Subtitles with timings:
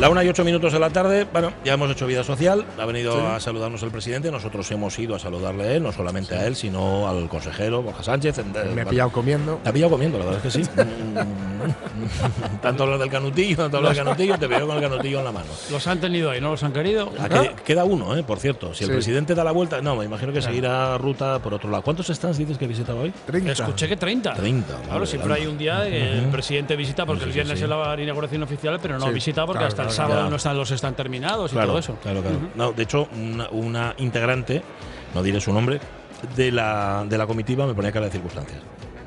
[0.00, 2.86] La una y ocho minutos de la tarde, bueno, ya hemos hecho vida social, ha
[2.86, 6.46] venido a saludarnos el presidente, nosotros hemos ido a saludarle a él, no solamente a
[6.46, 8.40] él, sino al consejero Borja Sánchez.
[8.76, 9.58] Me ha pillado comiendo.
[9.64, 10.70] Te ha pillado comiendo, la verdad es que sí.
[12.62, 15.32] tanto hablar del canutillo, tanto hablar del canutillo, te veo con el canutillo en la
[15.32, 15.46] mano.
[15.72, 17.10] Los han tenido ahí, no los han querido.
[17.18, 18.72] Ah, que- queda uno, eh, por cierto.
[18.74, 21.82] Si el presidente da la vuelta, no, me imagino que seguirá ruta por otro lado.
[21.82, 23.12] ¿Cuántos stands dices que he visitado hoy?
[23.26, 23.50] 30.
[23.50, 24.34] Escuché que 30.
[24.34, 27.64] 30, Claro, siempre hay un día que el presidente visita porque Sí, el viernes sí.
[27.64, 30.56] es la inauguración oficial, pero no Sí, visita porque claro, hasta el sábado no están
[30.56, 31.96] los están terminados y todo eso.
[32.02, 32.38] claro, claro.
[32.54, 34.62] No, de hecho, una, una integrante,
[35.14, 35.80] no diré su nombre,
[36.36, 38.60] de la, de la comitiva me ponía cara de circunstancias.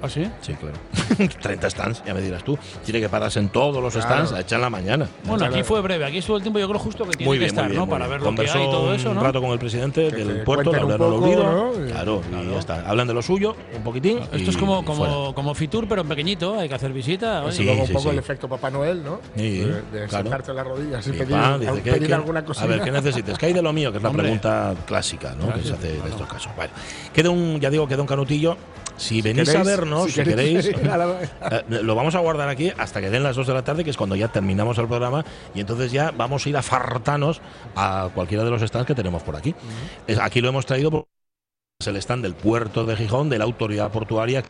[0.03, 0.27] ¿Ah, sí?
[0.41, 0.75] Sí, claro.
[1.41, 2.57] 30 stands, ya me dirás tú.
[2.83, 5.07] Tiene que pararse en todos los stands a echar la mañana.
[5.25, 7.39] Bueno, aquí fue breve, aquí estuvo el tiempo yo creo justo que tiene Muy que
[7.45, 7.85] bien, estar, muy bien, ¿no?
[7.85, 8.11] muy Para bien.
[8.11, 9.23] ver lo que Conversó hay y todo eso, un ¿no?
[9.23, 11.43] rato con el presidente Que del puerto, un al poco, oído.
[11.43, 11.87] ¿no?
[11.87, 12.89] Y- Claro, y ya está.
[12.89, 14.19] Hablan de lo suyo, un poquitín.
[14.31, 17.43] Esto es como, como, como Fitur, pero en pequeñito, hay que hacer visita.
[17.43, 17.51] oye.
[17.55, 18.09] Sí, y luego un poco sí.
[18.09, 19.19] el efecto Papá Noel, ¿no?
[19.35, 20.23] Sí, de de claro.
[20.23, 22.45] sentarte en las rodillas y Y pedir, pa, dice, al- ¿qué- pedir qué- alguna A
[22.45, 22.65] cosita.
[22.65, 23.37] ver, ¿qué necesitas?
[23.37, 23.91] ¿Qué hay de lo mío?
[23.91, 25.53] Que es la pregunta clásica, ¿no?
[25.53, 26.51] que se hace en estos casos.
[26.57, 26.71] Vale.
[27.13, 28.57] Queda un, ya digo, queda un canutillo.
[28.97, 33.01] Si, venís a vernos, si, si queréis, la- eh, lo vamos a guardar aquí hasta
[33.01, 35.25] que den las 2 de la tarde, que es cuando ya terminamos el programa,
[35.55, 37.41] y entonces ya vamos a ir a fartanos
[37.75, 39.55] a cualquiera de los stands que tenemos por aquí.
[40.21, 41.07] Aquí lo hemos traído
[41.79, 44.43] es el stand del puerto de Gijón, de la autoridad portuaria.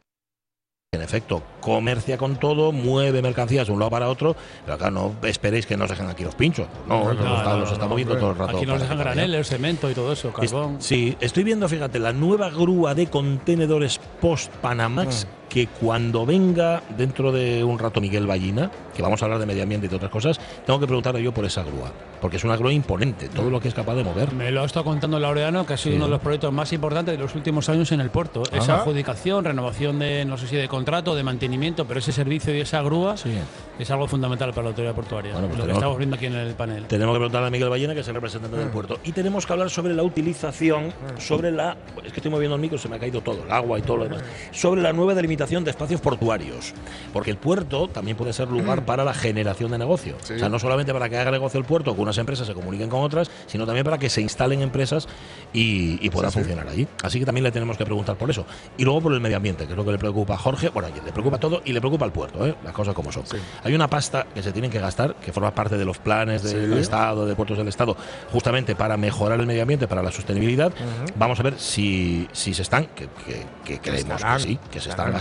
[0.94, 5.16] En efecto, comercia con todo, mueve mercancías de un lado para otro, pero acá no
[5.24, 6.68] esperéis que nos dejen aquí los pinchos.
[6.86, 8.58] No, No, los no, está, no, los no, está no, moviendo todo el rato.
[8.58, 10.82] Aquí nos dejan graneles, cemento y todo eso, Es- carbón.
[10.82, 15.38] sí, estoy viendo, fíjate, la nueva grúa de contenedores post Panamax Ah.
[15.52, 19.64] Que cuando venga dentro de un rato Miguel Ballina, que vamos a hablar de medio
[19.64, 22.56] ambiente y de otras cosas, tengo que preguntarle yo por esa grúa, porque es una
[22.56, 24.32] grúa imponente, todo lo que es capaz de mover.
[24.34, 25.96] Me lo ha estado contando Laureano, que ha sido Sí.
[25.98, 28.44] uno de los proyectos más importantes de los últimos años en el puerto.
[28.44, 28.76] Esa Ajá.
[28.84, 32.82] adjudicación, renovación de, no sé si de contrato, de mantenimiento, pero ese servicio y esa
[32.82, 33.34] grúa Sí.
[33.78, 35.34] es algo fundamental para la autoridad portuaria.
[35.34, 36.86] Bueno, pues lo que tenemos- estamos viendo aquí en el panel.
[36.86, 39.00] Tenemos que preguntarle a Miguel Ballena, que es el representante del puerto.
[39.04, 41.76] Y tenemos que hablar sobre la utilización, sobre la.
[42.06, 43.98] Es que estoy moviendo el micro, se me ha caído todo, el agua y todo
[43.98, 44.24] lo demás.
[44.52, 46.74] Sobre la nueva delimitación de espacios portuarios.
[47.14, 50.16] Porque el puerto también puede ser lugar para la generación de negocio.
[50.24, 50.34] Sí.
[50.36, 52.90] O sea, no solamente para que haga negocio el puerto, que unas empresas se comuniquen
[52.90, 55.08] con otras, sino también para que se instalen empresas
[55.54, 56.88] y, y puedan funcionar allí.
[57.04, 58.46] Así que también le tenemos que preguntar por eso.
[58.78, 60.70] Y luego por el medio ambiente, que es lo que le preocupa a Jorge.
[60.70, 62.56] Bueno, le preocupa todo y le preocupa al puerto, ¿eh?
[62.64, 63.24] las cosas como son.
[63.64, 66.74] Hay una pasta que se tienen que gastar, que forma parte de los planes del.
[66.78, 67.96] Estado, de puertos del Estado,
[68.32, 70.72] justamente para mejorar el medio ambiente, para la sostenibilidad.
[71.16, 74.80] Vamos a ver si, si se están, que, que- que creemos estarán, que sí, que
[74.80, 75.16] se están estarán.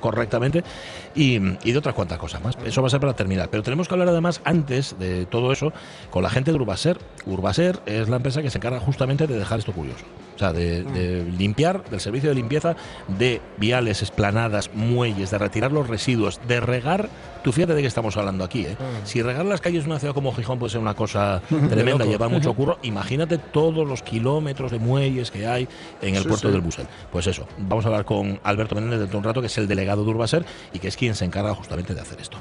[0.00, 0.62] Correctamente
[1.14, 2.56] y, y de otras cuantas cosas más.
[2.64, 3.48] Eso va a ser para terminar.
[3.50, 5.72] Pero tenemos que hablar además, antes de todo eso,
[6.10, 6.98] con la gente de Urbaser.
[7.26, 10.04] Urbaser es la empresa que se encarga justamente de dejar esto curioso.
[10.36, 12.76] O sea, de, de limpiar, del servicio de limpieza
[13.08, 17.08] de viales, esplanadas, muelles, de retirar los residuos, de regar.
[17.42, 18.66] Tú fíjate de qué estamos hablando aquí.
[18.66, 18.76] ¿eh?
[19.04, 22.28] Si regar las calles de una ciudad como Gijón puede ser una cosa tremenda, llevar
[22.30, 25.66] mucho curro, imagínate todos los kilómetros de muelles que hay
[26.02, 26.52] en el Sí, puerto sí.
[26.52, 26.86] del Busel.
[27.10, 29.68] Pues eso, vamos a hablar con Alberto Menéndez dentro de un rato, que es el
[29.68, 32.36] delegado de Urbaser y que es quien se encarga justamente de hacer esto.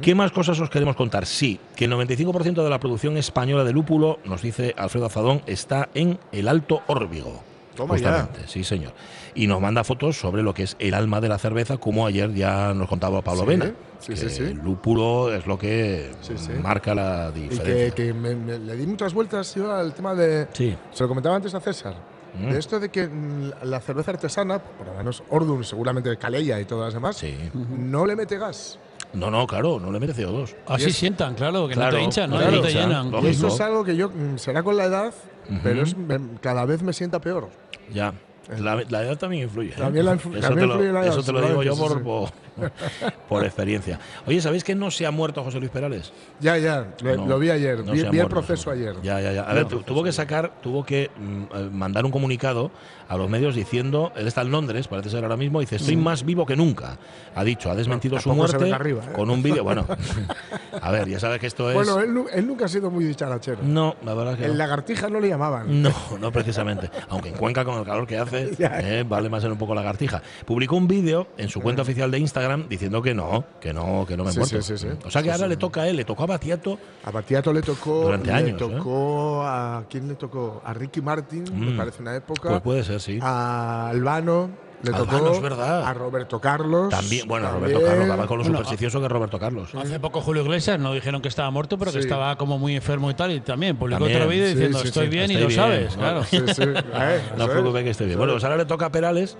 [0.00, 1.26] ¿Qué más cosas os queremos contar?
[1.26, 5.88] Sí, que el 95% de la producción española de lúpulo, nos dice Alfredo Azadón, está
[5.94, 7.33] en el Alto Órbigo.
[7.76, 8.10] Toma ya.
[8.12, 8.92] Justamente, sí señor.
[9.34, 12.32] Y nos manda fotos sobre lo que es el alma de la cerveza, como ayer
[12.34, 13.72] ya nos contaba Pablo Sí, Vena.
[13.98, 14.42] sí, que sí, sí.
[14.44, 16.52] El lúpulo es lo que Sí, sí.
[16.62, 17.90] marca la Y diferencia.
[17.94, 20.46] que, que me- me- le di muchas vueltas yo al tema de.
[20.52, 20.76] Sí.
[20.92, 21.94] Se lo comentaba antes a César.
[22.36, 22.50] Mm.
[22.50, 26.64] De esto de que mm, la cerveza artesana, por lo menos Ordun, seguramente Calella y
[26.64, 27.34] todas las demás, Sí.
[27.54, 28.78] no le mete gas.
[29.12, 30.56] No, no, claro, no le merece CO2.
[30.66, 32.36] Así es- sientan, claro, que Claro, no te hinchan, ¿no?
[32.38, 33.10] claro, no te llenan.
[33.12, 33.28] lógico.
[33.28, 35.14] Y eso es algo que yo, mm, será con la edad,
[35.62, 35.94] pero es,
[36.40, 37.48] cada vez me sienta peor.
[37.94, 38.12] Ya.
[38.58, 39.70] La, la edad también influye.
[39.70, 39.74] ¿eh?
[39.76, 41.76] También la influ- eso también te lo, influye la edad, eso te lo digo yo
[41.76, 42.30] por, por,
[43.28, 43.98] por experiencia.
[44.26, 46.12] Oye, ¿sabéis que no se ha muerto José Luis Perales?
[46.40, 48.76] Ya, ya, lo, No, lo vi ayer, no vi, vi el proceso no.
[48.76, 48.94] ayer.
[49.02, 49.42] Ya, ya, ya.
[49.42, 52.70] A ver, tu- tuvo que sacar, tuvo que mm, mandar un comunicado
[53.08, 56.24] a los medios diciendo, él está en Londres, parece ser ahora mismo, dice, estoy más
[56.24, 56.96] vivo que nunca.
[57.34, 59.12] Ha dicho, ha desmentido su muerte arriba, ¿eh?
[59.14, 59.62] con un vídeo.
[59.74, 59.86] Bueno,
[60.82, 61.74] a ver, ya sabes que esto es.
[61.74, 63.58] Bueno, él, él nunca ha sido muy dicharachero.
[63.62, 64.44] no, la verdad que.
[64.44, 64.58] El no.
[64.58, 65.82] lagartija no le llamaban.
[65.82, 66.90] No, no precisamente.
[67.08, 70.22] Aunque en Cuenca con el calor que hace eh, vale más ser un poco lagartija.
[70.44, 74.16] Publicó un vídeo en su cuenta oficial de Instagram diciendo que no, que no, que
[74.16, 74.62] no me Sí, muerto.
[74.62, 74.96] sí, sí, sí.
[75.06, 76.78] O sea que ahora le toca a él, le tocó a Batiato.
[77.04, 78.02] A Batiato le tocó.
[78.02, 78.56] Durante le años, ¿eh?
[78.76, 79.84] tocó a.
[79.88, 80.62] ¿Quién le tocó?
[80.64, 81.76] A Ricky Martin, me Mm.
[81.76, 82.48] parece una época.
[82.50, 83.18] Pues puede ser, sí.
[83.22, 84.50] A Albano.
[84.90, 85.84] Le Albano, tocó es verdad.
[85.86, 86.88] a Roberto Carlos.
[86.90, 87.72] También, bueno, también.
[87.72, 89.74] Roberto Carlos, va con lo Bueno, supersticioso que es Roberto Carlos.
[89.74, 92.04] Hace poco Julio Iglesias no dijeron que estaba muerto, pero que Sí.
[92.04, 93.32] estaba como muy enfermo y tal.
[93.32, 95.96] Y también publicó También, otro vídeo sí, diciendo sí, estoy sí, bien y lo sabes,
[95.96, 96.02] ¿no?
[96.02, 96.24] claro.
[96.24, 96.62] Sí, sí.
[96.94, 98.18] Eh, No os preocupéis que esté bien.
[98.18, 99.36] Bueno, pues ahora le toca a Perales,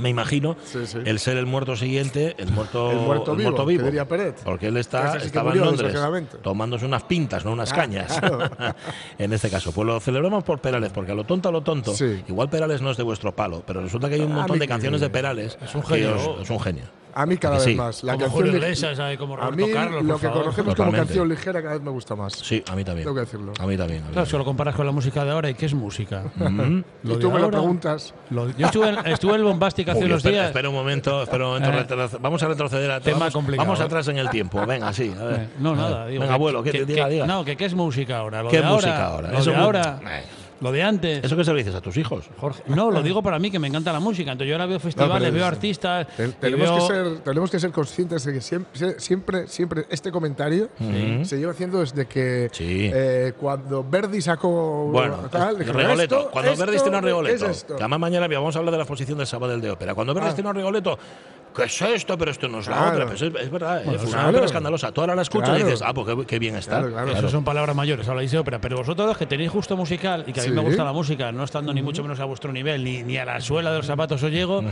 [0.00, 0.98] me imagino, Sí, sí.
[1.04, 4.42] el ser el muerto siguiente, el muerto, El muerto vivo, que diría Peret.
[4.42, 5.94] Porque él está, estaba en Londres
[6.42, 8.18] tomándose unas pintas, no unas Ah, cañas.
[8.18, 8.50] claro.
[9.18, 11.94] en este caso, pues lo celebramos por Perales, porque a lo tonto a lo tonto,
[11.94, 12.22] Sí.
[12.28, 14.66] igual Perales no es de vuestro palo, pero resulta que hay un A montón de
[14.68, 15.58] canciones de Perales.
[15.62, 16.40] Es un genio.
[16.40, 16.84] es un genio.
[17.14, 17.74] A mí cada vez sí.
[17.74, 18.02] más.
[18.04, 19.18] La como canción Julio Iglesias, ¿sabe?
[19.18, 20.02] como A mí Carlos.
[20.04, 20.42] lo por que favor.
[20.44, 22.32] conocemos como canción ligera cada vez me gusta más.
[22.34, 23.04] Sí, a mí también.
[23.04, 23.52] Tengo que decirlo.
[23.58, 24.02] A mí también.
[24.02, 26.22] a mí Claro, si lo comparas con la música de ahora, ¿y qué es música?
[26.36, 26.80] Mm.
[27.04, 28.14] Lo y tú me lo preguntas.
[28.30, 30.46] lo- yo estuve en, estuve en el Bombastic hace Uy, unos espera, días.
[30.48, 31.94] espera un momento, espera un momento.
[32.04, 32.08] Eh.
[32.20, 33.84] vamos a retroceder a Tema vamos, complicado, Vamos ¿eh?
[33.84, 34.64] atrás en el tiempo.
[34.66, 35.12] Venga, sí.
[35.18, 35.40] A ver.
[35.40, 36.06] Eh, No, nada.
[36.06, 37.26] Digo, Venga, abuelo, que, que- diga, que- diga.
[37.26, 38.42] No, que qué es música ahora.
[38.42, 39.28] Lo ¿Qué de música ahora?
[39.28, 39.32] ahora?
[39.32, 40.00] Lo Eso de ahora.
[40.60, 41.24] Lo de antes.
[41.24, 42.26] ¿Eso qué se lo dices a tus hijos?
[42.38, 44.32] Jorge, no, lo digo para mí, que me encanta la música.
[44.32, 46.06] Entonces yo ahora veo festivales, pero veo es- artistas.
[46.16, 49.86] Te- y Tenemos, veo- que ser, tenemos que ser conscientes de que siempre, siempre, siempre
[49.90, 50.68] este comentario
[51.22, 52.90] se lleva haciendo desde que Sí.
[52.92, 56.18] eh, cuando Verdi sacó Bueno, tal, es- Rigoletto.
[56.18, 57.76] "Esto- Cuando esto Verdi estrenó Rigoletto, es esto".
[57.76, 59.94] que además mañana vamos a hablar de la exposición del sábado del de ópera.
[59.94, 60.30] Cuando Verdi Ah.
[60.30, 60.98] estrenó Rigoletto,
[61.56, 62.16] ¿qué es esto?
[62.18, 62.92] Pero esto no es la Claro.
[62.92, 63.06] otra.
[63.06, 64.28] Pues es, es verdad, fue una claro.
[64.30, 64.92] ópera escandalosa.
[64.92, 65.66] Tú ahora la escuchas y Claro.
[65.66, 66.78] dices, ah, pues qué, qué bien está.
[66.80, 67.12] Claro, claro.
[67.12, 68.60] Eso son palabras mayores, habláis de ópera.
[68.60, 70.56] Pero vosotros los que tenéis justo musical y que a mí Sí.
[70.56, 73.24] me gusta la música, no estando ni mucho menos a vuestro nivel, ni, ni a
[73.24, 74.62] la suela de los zapatos os llego,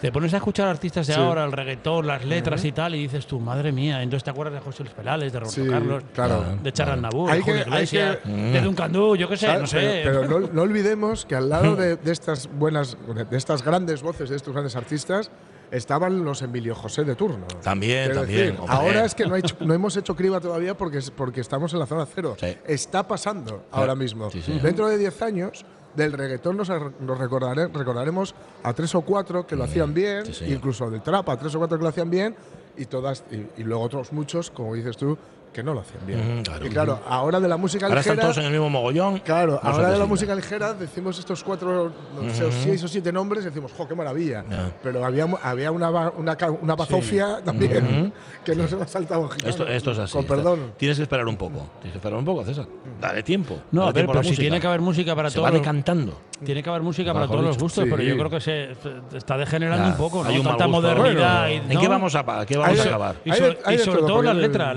[0.00, 1.20] te pones a escuchar artistas de Sí.
[1.20, 4.54] ahora, el reggaetón, las letras y tal, y dices tú, madre mía, entonces te acuerdas
[4.54, 6.44] de José Luis Perales, de Roberto Sí, Carlos, claro.
[6.62, 9.60] de Charles Nabur, Hay de Julio Iglesias, que- de Duncan Du, yo qué sé, ¿Sabes?
[9.62, 10.00] no sé.
[10.04, 12.96] Pero, pero no, no olvidemos que al lado de, de estas buenas,
[13.30, 15.30] de estas grandes voces de estos grandes artistas,
[15.70, 17.46] estaban los Emilio José de turno.
[17.62, 21.00] También, también, decir, ahora es que no, ha hecho- no hemos hecho criba todavía porque,
[21.16, 22.36] porque estamos en la zona cero.
[22.40, 22.56] Sí.
[22.66, 24.30] Está pasando ahora mismo.
[24.30, 24.58] Sí, sí.
[24.60, 29.56] Dentro de 10 años, del reggaetón nos, nos recordare- recordaremos a tres o cuatro que
[29.56, 32.36] lo hacían bien, incluso del trap a tres o cuatro que lo hacían bien,
[32.76, 35.18] y, todas, y, y luego otros muchos, como dices tú,
[35.58, 36.42] que no lo hacían bien.
[36.44, 36.66] Claro.
[36.66, 38.32] Y claro, ahora de la música Ahora están ligera.
[38.32, 39.18] todos en el mismo mogollón.
[39.18, 42.88] Claro, No se ahora de la música ligera decimos estos cuatro, no sé, seis o
[42.88, 44.44] siete nombres y decimos, ¡jo, qué maravilla!
[44.82, 48.12] Pero había, había una, una, una bazofia también
[48.44, 49.28] que no se me ha saltado.
[49.44, 50.12] Esto, esto es así.
[50.12, 50.72] Con está- perdón.
[50.76, 51.66] Tienes que esperar un poco.
[51.80, 52.66] Tienes que esperar un poco, César.
[53.00, 53.58] Dale tiempo.
[53.72, 54.40] No, dale a ver, tiempo pero si música.
[54.42, 56.20] tiene que haber música para Se todos va los- decantando.
[56.44, 57.90] Tiene que haber música para todos los gustos, Sí.
[57.90, 58.68] pero yo creo que se
[59.10, 60.28] se está degenerando Ya, un poco, ¿no?
[60.30, 60.80] hay un mal Tanta gusto.
[60.94, 61.40] modernidad.
[61.48, 63.16] Bueno, ¿En qué vamos a, qué vamos acabar?
[63.24, 63.54] Y sobre,
[64.02, 64.76] todo, las letras,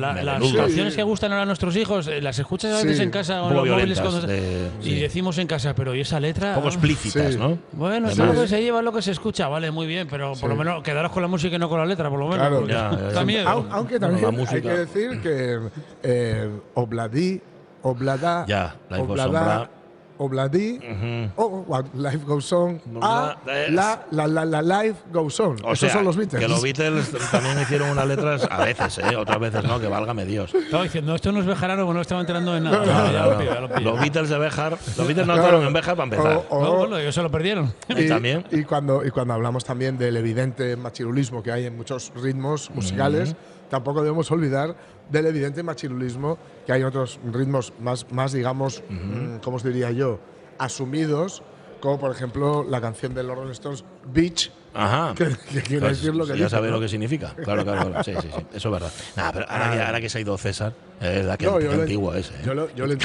[0.72, 3.04] canciones que gustan ahora a nuestros hijos, eh, las escuchas a veces Sí.
[3.04, 4.96] en casa poco los móviles cuando- de- y sí.
[5.00, 6.50] decimos en casa, pero ¿y esa letra?
[6.50, 7.40] Un poco explícitas, Sí.
[7.40, 7.58] ¿no?
[7.74, 8.42] Bueno, es algo más.
[8.44, 11.12] que se lleva lo que se escucha, vale, muy bien, pero por lo menos quedaros
[11.12, 12.40] con la música y no con la letra, por lo menos.
[12.48, 12.58] Claro.
[12.60, 13.26] porque Ya, ya, da ya.
[13.26, 13.48] miedo.
[13.50, 14.62] Au- Aunque Bueno, también la hay música.
[14.62, 15.60] que decir que
[16.04, 17.42] eh, Obladí,
[17.84, 19.08] Oblada, Ya, On,
[20.28, 20.42] Bra.
[20.42, 21.32] Obladí, Ujú.
[21.36, 25.52] oh, what, Life Goes On, ah, Bla- la, la, la, la, Life Goes On.
[25.64, 26.42] O Esos sea, son los Beatles.
[26.42, 29.16] que los Beatles también hicieron unas letras a veces, ¿eh?
[29.16, 30.54] Otras veces no, que válgame Dios.
[30.54, 32.78] Estaba diciendo, esto no es Bejarano, porque no estaba enterando de nada.
[32.78, 33.92] No, Ya, no, ya No, lo pillo, ya lo pillo.
[33.92, 35.44] Los Beatles de Bejar, los Beatles no Claro.
[35.48, 36.46] estaban en Bejar para empezar.
[36.50, 37.74] O- No, o- bueno, ellos se lo perdieron.
[37.90, 38.46] Y también.
[38.52, 43.36] Y cuando, y cuando hablamos también del evidente machirulismo que hay en muchos ritmos musicales,
[43.72, 44.76] tampoco debemos olvidar
[45.10, 49.92] del evidente machirulismo que hay en otros ritmos más, más digamos, mm, ¿cómo os diría
[49.92, 50.20] yo?
[50.60, 51.42] Asumidos,
[51.80, 55.14] como por ejemplo la canción de los Rolling Stones, Beach, Ajá.
[55.18, 56.78] que, que quiere Pues decir lo que ya dice, sabes ¿no?
[56.78, 57.34] lo que significa.
[57.44, 58.04] Claro, claro, claro.
[58.04, 58.46] Sí, sí, sí.
[58.54, 58.92] Eso es verdad.
[59.16, 62.14] Nah, pero ahora, que, ahora que se ha ido César, es verdad que No, antiguo
[62.14, 62.30] es.
[62.30, 62.34] ¿eh?
[62.46, 62.98] Yo lo, yo le,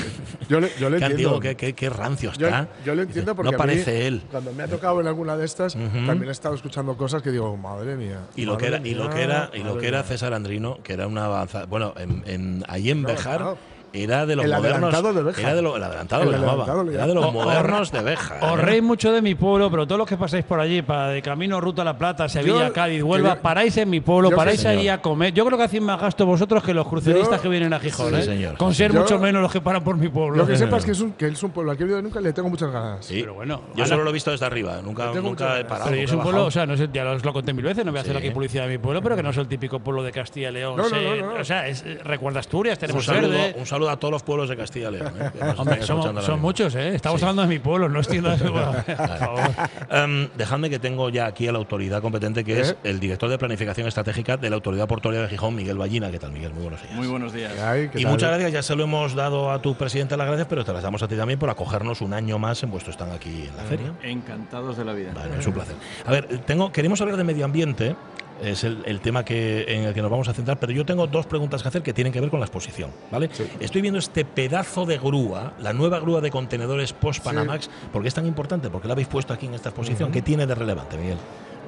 [0.48, 1.06] yo le- yo le Qué entiendo.
[1.06, 2.68] antiguo, qué, qué, qué rancio está.
[2.84, 4.22] yo lo entiendo porque no a mí, parece él.
[4.30, 7.56] Cuando me ha tocado en alguna de estas, también he estado escuchando cosas que digo,
[7.56, 8.20] madre mía.
[8.36, 10.08] Y lo que era, y lo que era, y lo que era mía".
[10.08, 11.66] César Andrino, que era una avanzada.
[11.66, 13.58] Bueno, en, en, ahí en No, Bejar claro.
[14.04, 14.94] Era de los El modernos.
[14.94, 15.40] adelantado de.
[15.42, 16.52] Era de lo, el adelantado El lo llamaba.
[16.64, 18.44] adelantado lo Era de los modernos de Bejar.
[18.44, 18.62] Os ¿eh?
[18.62, 21.60] reís mucho de mi pueblo, pero todos los que pasáis por allí, para de camino,
[21.60, 24.66] ruta a La Plata, Sevilla, Yo- Cádiz, Huelva, yo- paráis en mi pueblo, paráis Sí,
[24.68, 25.32] allí a comer.
[25.32, 28.10] Yo creo que hacéis más gasto vosotros que los cruceristas Yo- que vienen a Gijón,
[28.10, 28.22] Sí, ¿eh?
[28.22, 30.36] señor, Con ser mucho menos los que paran por mi pueblo.
[30.36, 32.20] Lo que sepas que es, un, que es un pueblo al que he vivido nunca
[32.20, 33.04] y le tengo muchas ganas.
[33.04, 33.20] Sí.
[33.20, 34.80] Pero bueno, Yo ahora- solo lo he visto desde arriba.
[34.82, 35.10] Nunca,
[35.58, 35.84] he parado.
[35.90, 37.84] Pero y es un pueblo, o sea, no sé, ya os lo conté mil veces,
[37.84, 39.80] no voy a hacer aquí publicidad de mi pueblo, pero que no es el típico
[39.80, 40.76] pueblo de Castilla y León.
[40.76, 41.40] No, no, sé, no, no.
[41.40, 43.54] O sea, es, recuerda Asturias, tenemos verde.
[43.58, 45.12] un saludo saludo a todos los pueblos de Castilla y León.
[45.20, 45.30] ¿eh?
[45.56, 46.94] Hombre, están somos- son muchos, ¿eh?
[46.94, 47.24] Estamos Sí.
[47.24, 49.40] hablando de mi pueblo, no estoy hablando de por favor.
[49.90, 52.76] Em, dejadme que tengo ya aquí a la autoridad competente, que es ¿Eh?
[52.84, 56.10] el director de planificación estratégica de la Autoridad Portuaria de Gijón, Miguel Ballina.
[56.10, 56.52] ¿Qué tal, Miguel?
[56.52, 56.94] Muy buenos días.
[56.94, 57.52] Muy buenos días.
[57.60, 58.12] Ay, ¿qué Y tal?
[58.12, 60.82] muchas gracias, ya se lo hemos dado a tu presidente las gracias, pero te las
[60.82, 63.62] damos a ti también por acogernos un año más en vuestro stand aquí en la
[63.64, 63.92] feria.
[64.02, 65.12] Encantados de la vida.
[65.14, 65.76] Bueno, es un placer.
[66.04, 67.94] A ver, tengo, queremos hablar de medio ambiente,
[68.42, 71.06] es el, el tema que, en el que nos vamos a centrar, pero yo tengo
[71.06, 73.30] dos preguntas que hacer que tienen que ver con la exposición, ¿vale?
[73.60, 78.14] Estoy viendo este pedazo de grúa, la nueva grúa de contenedores post-Panamax, ¿por qué es
[78.14, 78.70] tan importante?
[78.70, 80.10] ¿Por qué la habéis puesto aquí en esta exposición?
[80.10, 81.18] ¿Qué tiene de relevante, Miguel?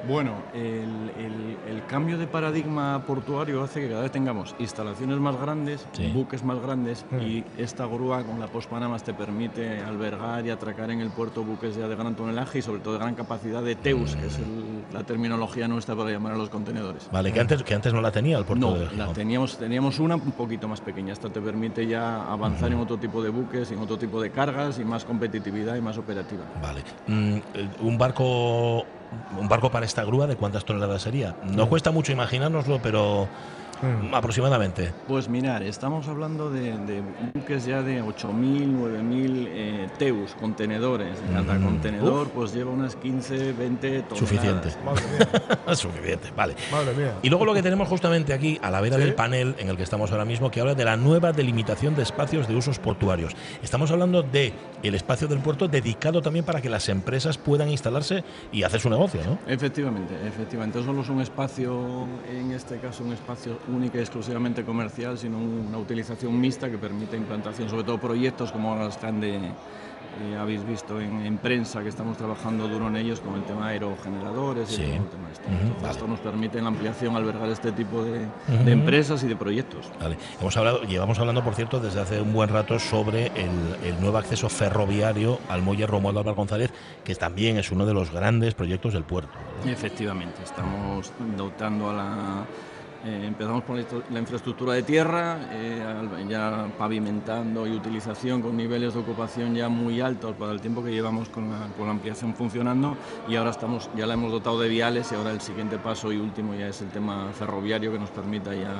[0.07, 5.35] Bueno, el, el- el cambio de paradigma portuario hace que cada vez tengamos instalaciones más
[5.39, 6.07] grandes, Sí.
[6.13, 11.01] buques más grandes y esta grúa con la Post-Panamas te permite albergar y atracar en
[11.01, 14.15] el puerto buques ya de gran tonelaje y sobre todo de gran capacidad de TEUS,
[14.15, 17.09] que es el- la terminología nuestra para llamar a los contenedores.
[17.11, 19.99] Vale, que antes, que antes no la tenía el puerto No, de la teníamos, teníamos
[19.99, 21.13] una un poquito más pequeña.
[21.13, 24.79] Esta te permite ya avanzar en otro tipo de buques, en otro tipo de cargas
[24.79, 26.45] y más competitividad y más operativa.
[26.61, 26.83] Vale.
[27.07, 28.85] Mm, eh, un barco
[29.39, 31.35] un barco para esta grúa de cuántas toneladas sería.
[31.43, 33.27] No cuesta mucho imaginárnoslo, pero
[33.81, 34.91] mm, aproximadamente.
[35.07, 37.01] Pues mirar, estamos hablando de, de
[37.33, 41.17] buques ya de 8.000, 9.000 eh, teus, contenedores.
[41.33, 41.63] Cada Mm.
[41.63, 44.19] contenedor pues lleva unas 15, 20 toneladas.
[44.19, 44.69] Suficiente.
[44.85, 46.55] Madre mía, Suficiente, vale.
[46.71, 47.13] madre mía.
[47.21, 49.03] Y luego lo que tenemos justamente aquí, a la vera Sí.
[49.03, 52.03] del panel en el que estamos ahora mismo, que habla de la nueva delimitación de
[52.03, 53.35] espacios de usos portuarios.
[53.63, 58.23] Estamos hablando de el espacio del puerto dedicado también para que las empresas puedan instalarse
[58.51, 59.37] y hacer su negocio, ¿no?
[59.47, 60.79] Efectivamente, efectivamente.
[60.79, 65.37] No solo es un espacio, en este caso un espacio única y exclusivamente comercial, sino
[65.37, 70.35] una utilización mixta que permite implantación, sobre todo proyectos como los que han de, eh,
[70.37, 73.73] habéis visto en, en prensa, que estamos trabajando duro en ellos con el tema de
[73.73, 74.81] aerogeneradores y Sí.
[74.83, 75.45] todo el tema este.
[75.45, 75.91] Ujú, Entonces, vale.
[75.93, 78.25] Esto nos permite en la ampliación albergar este tipo de,
[78.65, 79.89] de empresas y de proyectos.
[80.01, 80.17] Vale.
[80.41, 83.49] Hemos hablado, llevamos hablando, por cierto, desde hace un buen rato sobre el,
[83.85, 86.71] el nuevo acceso ferroviario al muelle Romualdo Álvaro González,
[87.03, 89.31] que también es uno de los grandes proyectos del puerto.
[89.65, 92.45] Efectivamente, estamos dotando a la...
[93.05, 95.81] eh, empezamos por la infraestructura de tierra, eh,
[96.29, 100.91] ya pavimentando y utilización con niveles de ocupación ya muy altos para el tiempo que
[100.91, 104.69] llevamos con la, con la ampliación funcionando y ahora estamos, ya la hemos dotado de
[104.69, 108.09] viales y ahora el siguiente paso y último ya es el tema ferroviario que nos
[108.09, 108.73] permita ya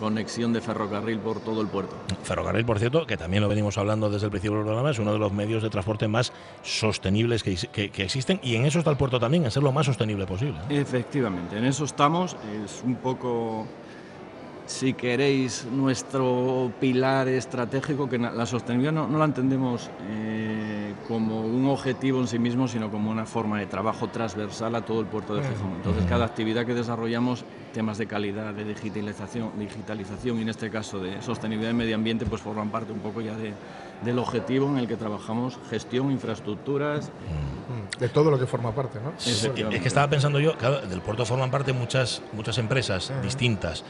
[0.00, 1.94] conexión de ferrocarril por todo el puerto.
[2.22, 5.12] Ferrocarril, por cierto, que también lo venimos hablando desde el principio del programa, es uno
[5.12, 6.32] de los medios de transporte más
[6.62, 9.72] sostenibles que, que- que existen y en eso está el puerto también, en ser lo
[9.72, 10.58] más sostenible posible.
[10.68, 12.36] Efectivamente, en eso estamos.
[12.64, 13.43] Es un poco,
[14.66, 21.66] si queréis, nuestro pilar estratégico, que la sostenibilidad no, no la entendemos eh, como un
[21.66, 25.34] objetivo en sí mismo, sino como una forma de trabajo transversal a todo el puerto
[25.34, 25.74] de Gijón.
[25.76, 30.98] Entonces, cada actividad que desarrollamos, temas de calidad, de digitalización, digitalización y en este caso
[30.98, 33.54] de sostenibilidad y medio ambiente, pues forman parte un poco ya de-
[34.04, 37.06] del objetivo en el que trabajamos gestión, infraestructuras.
[37.08, 39.12] Mm, De todo lo que forma parte, ¿no?
[39.18, 43.84] Es, es que estaba pensando yo, claro, del puerto forman parte muchas, muchas empresas distintas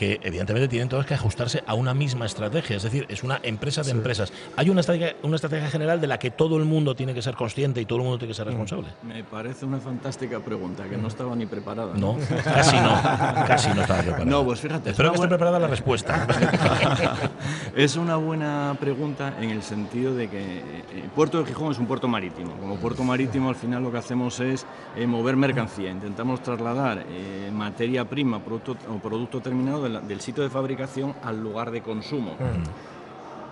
[0.00, 3.82] que evidentemente tienen todas que ajustarse a una misma estrategia, es decir, es una empresa
[3.82, 4.32] de empresas.
[4.56, 7.34] Hay una estrategia, una estrategia general de la que todo el mundo tiene que ser
[7.34, 8.88] consciente y todo el mundo tiene que ser responsable.
[9.02, 11.92] Me parece una fantástica pregunta que no estaba ni preparada.
[11.98, 12.98] No, casi no,
[13.46, 14.24] casi no estaba preparada.
[14.24, 16.26] No, pues fíjate, es Espero una que esté buena- preparada la respuesta.
[17.76, 20.62] Es una buena pregunta en el sentido de que eh,
[21.04, 22.52] el puerto de Gijón es un puerto marítimo.
[22.58, 24.66] Como puerto marítimo al final lo que hacemos es
[24.96, 25.90] eh, mover mercancía.
[25.90, 31.14] Intentamos trasladar eh, materia prima producto, o producto terminado de la- del sitio de fabricación
[31.22, 32.36] al lugar de consumo.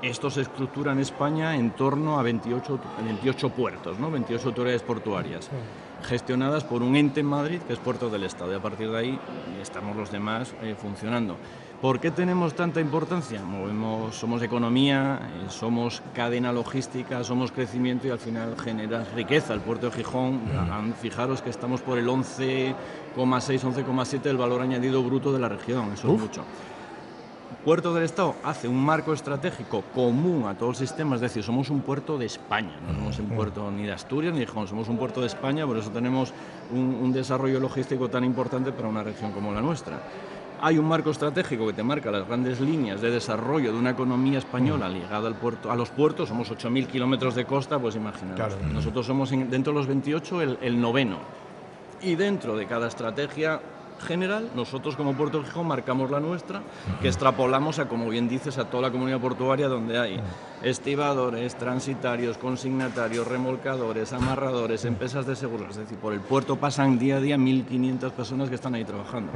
[0.00, 4.10] Esto se estructura en España en torno a 28, 28 puertos, ¿no?
[4.12, 5.50] 28 autoridades portuarias,
[6.04, 8.52] gestionadas por un ente en Madrid, que es Puerto del Estado.
[8.52, 9.18] Y a partir de ahí
[9.60, 11.36] estamos los demás eh, funcionando.
[11.80, 13.40] ¿Por qué tenemos tanta importancia?
[13.44, 19.54] Movemos, somos economía, eh, somos cadena logística, somos crecimiento y al final generas riqueza.
[19.54, 20.40] El puerto de Gijón,
[20.72, 25.92] han- fijaros que estamos por el 11,6, 11,7 del valor añadido bruto de la región.
[25.92, 26.42] Eso es mucho.
[27.64, 31.70] Puerto del Estado hace un marco estratégico común a todo el sistema, es decir, somos
[31.70, 34.88] un puerto de España, no somos un puerto ni de Asturias ni de Gijón, somos
[34.88, 36.32] un puerto de España, por eso tenemos
[36.72, 39.98] un, un desarrollo logístico tan importante para una región como la nuestra.
[40.60, 44.38] Hay un marco estratégico que te marca las grandes líneas de desarrollo de una economía
[44.38, 48.36] española ligada al puerto, a los puertos, somos 8.000 kilómetros de costa, pues imaginaos.
[48.36, 48.56] Claro.
[48.72, 51.18] Nosotros somos en- dentro de los 28 el, el noveno.
[52.02, 53.60] Y dentro de cada estrategia
[54.00, 56.62] general, nosotros como Puerto Gijón marcamos la nuestra,
[57.02, 60.20] que extrapolamos a, como bien dices, a toda la comunidad portuaria donde hay
[60.62, 65.70] estibadores, transitarios, consignatarios, remolcadores, amarradores, empresas de seguros.
[65.70, 69.32] Es decir, por el puerto pasan día a día 1.500 personas que están ahí trabajando.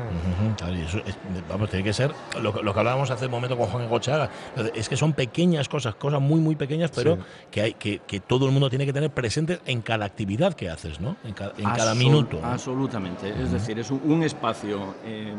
[0.57, 1.17] Claro, y eso es-
[1.49, 4.31] vamos, tiene que ser lo, que- lo que hablábamos hace un momento con Juan Gochaga.
[4.75, 7.19] Es que son pequeñas cosas, cosas muy, muy pequeñas, pero
[7.51, 10.71] que, hay, que, que todo el mundo tiene que tener presentes en cada actividad que
[10.71, 11.17] haces, ¿no?
[11.25, 12.39] En, ca- en cada minuto.
[12.41, 12.47] ¿no?
[12.49, 13.29] Absolutamente.
[13.43, 15.33] Es decir, es un, un espacio eh,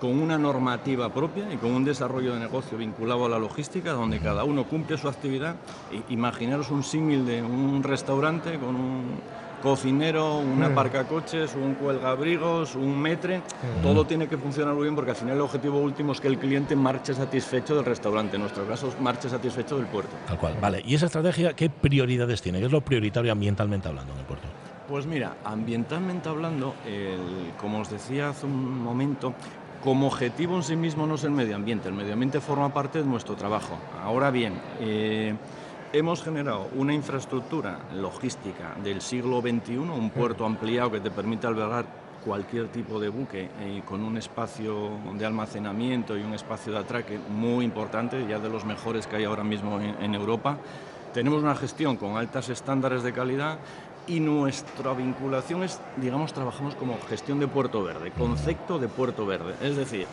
[0.00, 4.18] con una normativa propia y con un desarrollo de negocio vinculado a la logística, donde
[4.20, 5.56] cada uno cumple su actividad.
[6.10, 9.02] Imaginaros un símil de un restaurante con un
[9.62, 13.40] cocinero, un aparcacoches, un cuelgabrigos, un metre,
[13.82, 16.38] todo tiene que funcionar muy bien porque al final el objetivo último es que el
[16.38, 20.14] cliente marche satisfecho del restaurante, en nuestro caso marche satisfecho del puerto.
[20.26, 20.54] Tal cual.
[20.60, 20.82] Vale.
[20.84, 22.60] ¿Y esa estrategia qué prioridades tiene?
[22.60, 24.46] ¿Qué es lo prioritario ambientalmente hablando en el puerto?
[24.88, 29.34] Pues mira, ambientalmente hablando, el- como os decía hace un momento,
[29.86, 32.98] como objetivo en sí mismo no es el medio ambiente, el medio ambiente forma parte
[32.98, 33.78] de nuestro trabajo.
[34.02, 35.32] Ahora bien, eh,
[35.92, 41.84] hemos generado una infraestructura logística del siglo XXI, un puerto ampliado que te permite albergar
[42.24, 47.20] cualquier tipo de buque eh, con un espacio de almacenamiento y un espacio de atraque
[47.30, 50.58] muy importante, ya de los mejores que hay ahora mismo en- en Europa.
[51.14, 53.58] Tenemos una gestión con altos estándares de calidad
[54.06, 59.54] y nuestra vinculación es, digamos, trabajamos como gestión de puerto verde, concepto de puerto verde.
[59.60, 60.06] Es decir,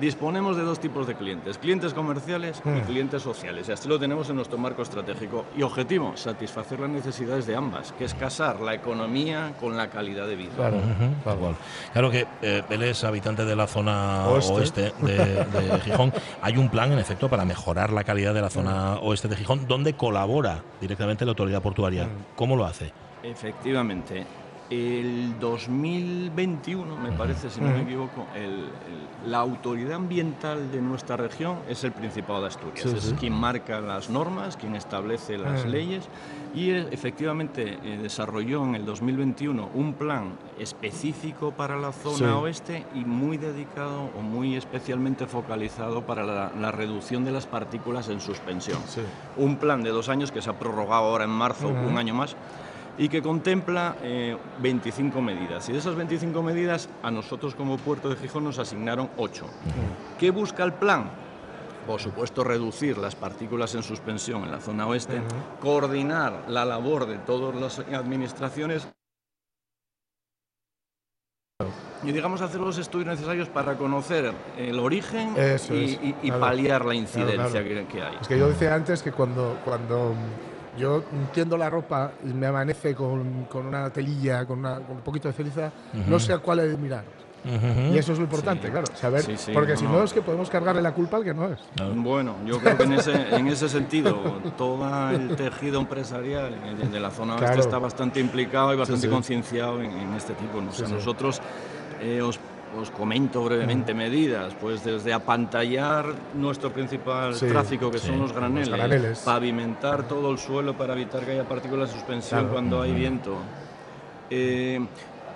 [0.00, 3.68] disponemos de dos tipos de clientes, clientes comerciales y clientes sociales.
[3.68, 5.44] Y así lo tenemos en nuestro marco estratégico.
[5.56, 10.26] Y objetivo, satisfacer las necesidades de ambas, que es casar la economía con la calidad
[10.26, 10.52] de vida.
[10.56, 11.38] Claro, tal claro.
[11.40, 11.54] cual.
[11.92, 14.92] Claro que eh, él es habitante de la zona oeste, Oeste.
[15.00, 16.12] de, de Gijón.
[16.40, 19.66] Hay un plan, en efecto, para mejorar la calidad de la zona oeste de Gijón,
[19.66, 22.08] donde colabora directamente la autoridad portuaria.
[22.36, 22.92] ¿Cómo lo hace?
[23.22, 24.26] Efectivamente.
[24.70, 28.42] El 2021, me parece, si no me equivoco, el-
[29.24, 32.88] el- la autoridad ambiental de nuestra región es el Principado de Asturias.
[32.88, 33.14] Sí, es sí.
[33.18, 36.08] quien marca las normas, quien establece las leyes
[36.54, 42.24] y eh, efectivamente eh, desarrolló en el 2021 un plan específico para la zona Sí.
[42.24, 48.08] oeste y muy dedicado o muy especialmente focalizado para la, la reducción de las partículas
[48.08, 48.78] en suspensión
[49.36, 52.36] un plan de dos años que se ha prorrogado ahora en marzo, un año más,
[52.98, 55.68] y que contempla eh, 25 medidas.
[55.68, 59.46] Y de esas 25 medidas, a nosotros como puerto de Gijón nos asignaron 8.
[60.18, 61.10] ¿Qué busca el plan?
[61.86, 65.22] Por supuesto, reducir las partículas en suspensión en la zona oeste,
[65.60, 68.86] coordinar la labor de todas las administraciones
[72.02, 76.28] y digamos hacer los estudios necesarios para conocer el origen Eso y, es, y- y
[76.28, 76.40] claro.
[76.40, 77.64] paliar la incidencia claro.
[77.68, 78.16] Que, que hay.
[78.20, 80.14] Es que yo decía antes que cuando, cuando
[80.80, 85.02] yo tiendo la ropa y me amanece con, con una telilla, con, una- con un
[85.02, 85.70] poquito de ceniza,
[86.08, 87.04] no sé a cuál he de mirar.
[87.42, 87.94] Ujú.
[87.94, 88.70] Y eso es lo importante, Sí.
[88.70, 89.92] claro, saber, Sí, sí, porque no, si no.
[89.92, 91.58] no es que podemos cargarle la culpa al que no es.
[91.96, 94.14] Bueno, yo creo que en ese, en ese sentido
[94.58, 96.52] todo el tejido empresarial
[96.92, 97.60] de, la zona oeste Claro.
[97.62, 99.08] está bastante implicado y bastante sí.
[99.12, 100.60] concienciado en, en este tipo.
[100.60, 100.68] ¿no?
[100.68, 100.92] O sea, sí.
[100.92, 101.40] Nosotros
[102.02, 102.38] eh, os,
[102.78, 108.32] os comento brevemente medidas, pues desde apantallar nuestro principal Sí, tráfico, que sí, son los
[108.32, 109.18] graneles, los graneles.
[109.20, 112.52] pavimentar todo el suelo para evitar que haya partículas de suspensión Claro.
[112.54, 113.36] cuando hay viento.
[114.30, 114.80] Eh,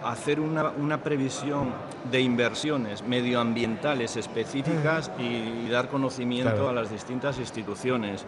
[0.05, 1.71] hacer una, una previsión
[2.11, 6.69] de inversiones medioambientales específicas y, dar conocimiento Claro.
[6.69, 8.25] a las distintas instituciones.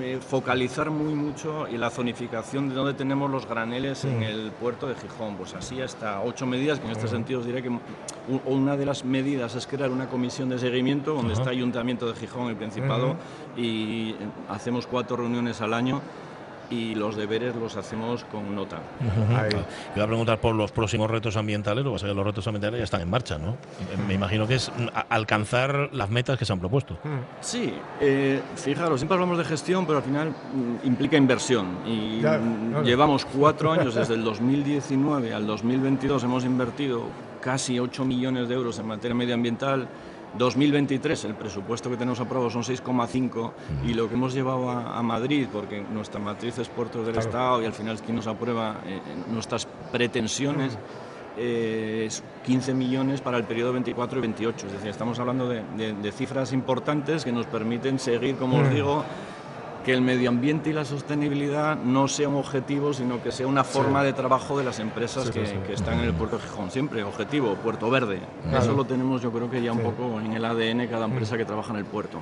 [0.00, 4.88] Eh, focalizar muy mucho en la zonificación de donde tenemos los graneles en el puerto
[4.88, 5.36] de Gijón.
[5.36, 7.70] Pues así hasta ocho medidas, que en este sentido os diré que
[8.46, 12.48] una de las medidas es crear una comisión de seguimiento donde está Ayuntamiento de Gijón,
[12.48, 13.14] el Principado,
[13.56, 14.16] y
[14.48, 16.02] hacemos cuatro reuniones al año
[16.70, 18.78] y los deberes los hacemos con nota.
[19.94, 22.46] Iba a preguntar por los próximos retos ambientales, lo que pasa es que los retos
[22.46, 23.56] ambientales ya están en marcha, ¿no?
[24.06, 26.98] Me imagino que es mm, alcanzar las metas que se han propuesto.
[27.40, 31.78] Sí, eh, fijaros, siempre hablamos de gestión, pero al final mm, implica inversión.
[31.86, 32.84] Y Claro, mm, claro.
[32.84, 37.02] llevamos cuatro años, desde el 2019 al 2022, hemos invertido
[37.40, 39.88] casi 8 millones de euros en materia medioambiental.
[40.38, 43.52] 2023, el presupuesto que tenemos aprobado son 6,5
[43.86, 47.28] y lo que hemos llevado a, a Madrid, porque nuestra matriz es Puertos del Claro.
[47.28, 49.00] Estado y al final es quien nos aprueba eh,
[49.32, 50.76] nuestras pretensiones,
[51.38, 54.66] eh, es 15 millones para el periodo 24 y 28.
[54.66, 58.70] Es decir, estamos hablando de, de- de cifras importantes que nos permiten seguir, como os
[58.70, 59.04] digo,
[59.86, 63.62] que el medio ambiente y la sostenibilidad no sea un objetivo, sino que sea una
[63.62, 65.58] forma de trabajo de las empresas Sí, que, sí, sí.
[65.64, 66.72] que están en el puerto de Gijón.
[66.72, 68.18] Siempre, objetivo, puerto verde.
[68.48, 68.64] Claro.
[68.64, 69.84] Eso lo tenemos yo creo que ya un Sí.
[69.84, 72.18] poco en el ADN cada empresa que trabaja en el puerto.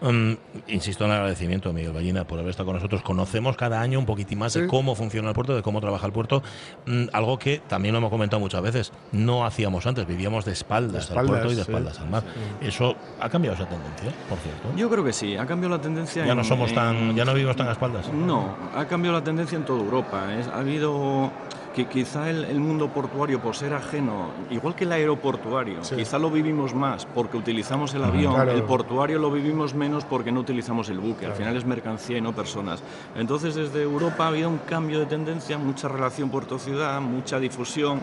[0.00, 0.36] Bueno, mm,
[0.68, 3.02] insisto en el agradecimiento a Miguel Ballina por haber estado con nosotros.
[3.02, 6.12] Conocemos cada año un poquitín más de cómo funciona el puerto, de cómo trabaja el
[6.12, 6.44] puerto.
[6.86, 8.92] Mm, algo que también lo hemos comentado muchas veces.
[9.10, 12.22] No hacíamos antes, vivíamos de espaldas, De al puerto y de espaldas al mar.
[12.60, 14.68] Eso ha cambiado esa tendencia, por cierto.
[14.76, 16.24] Yo creo que sí, ha cambiado la tendencia.
[16.24, 18.12] Ya en- no somos tan, ya no vivimos tan a espaldas.
[18.12, 20.34] No, ha cambiado la tendencia en toda Europa.
[20.34, 21.30] Es- ha habido
[21.74, 25.94] que quizá el, el mundo portuario, por ser ajeno, igual que el aeroportuario, Sí.
[25.94, 28.50] quizá lo vivimos más porque utilizamos el avión, Claro.
[28.50, 31.26] el portuario lo vivimos menos porque no utilizamos el buque.
[31.26, 32.82] Al final es mercancía y no personas.
[33.14, 38.00] Entonces, desde Europa ha habido un cambio de tendencia, mucha relación puerto-ciudad, mucha difusión.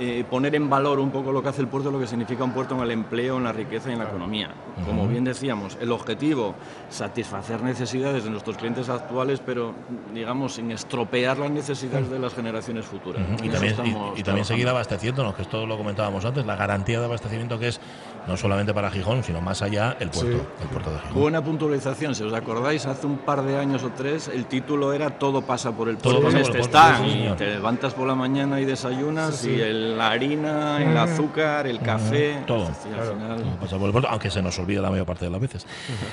[0.00, 2.52] Eh, poner en valor un poco lo que hace el puerto, lo que significa un
[2.52, 4.50] puerto en el empleo, en la riqueza y en la economía.
[4.86, 6.54] Como bien decíamos, el objetivo,
[6.88, 9.74] satisfacer necesidades de nuestros clientes actuales, pero
[10.14, 13.22] digamos sin estropear las necesidades de las generaciones futuras.
[13.42, 13.74] Y también,
[14.16, 17.68] y- y, también seguir abasteciéndonos, que esto lo comentábamos antes, la garantía de abastecimiento que
[17.68, 17.80] es
[18.26, 20.42] no solamente para Gijón, sino más allá el puerto, Sí.
[20.62, 21.20] el puerto de Gijón.
[21.22, 25.10] Buena puntualización, si os acordáis, hace un par de años o tres el título era
[25.18, 26.26] Todo pasa por el Todo puerto.
[26.26, 29.50] pasa por el este está, sí, te levantas por la mañana y desayunas, sí.
[29.52, 32.64] y el- la harina, el azúcar, el café, todo.
[32.64, 35.06] es decir, al final- Todo pasa por el puerto, aunque se nos olvida la mayor
[35.06, 35.66] parte de las veces.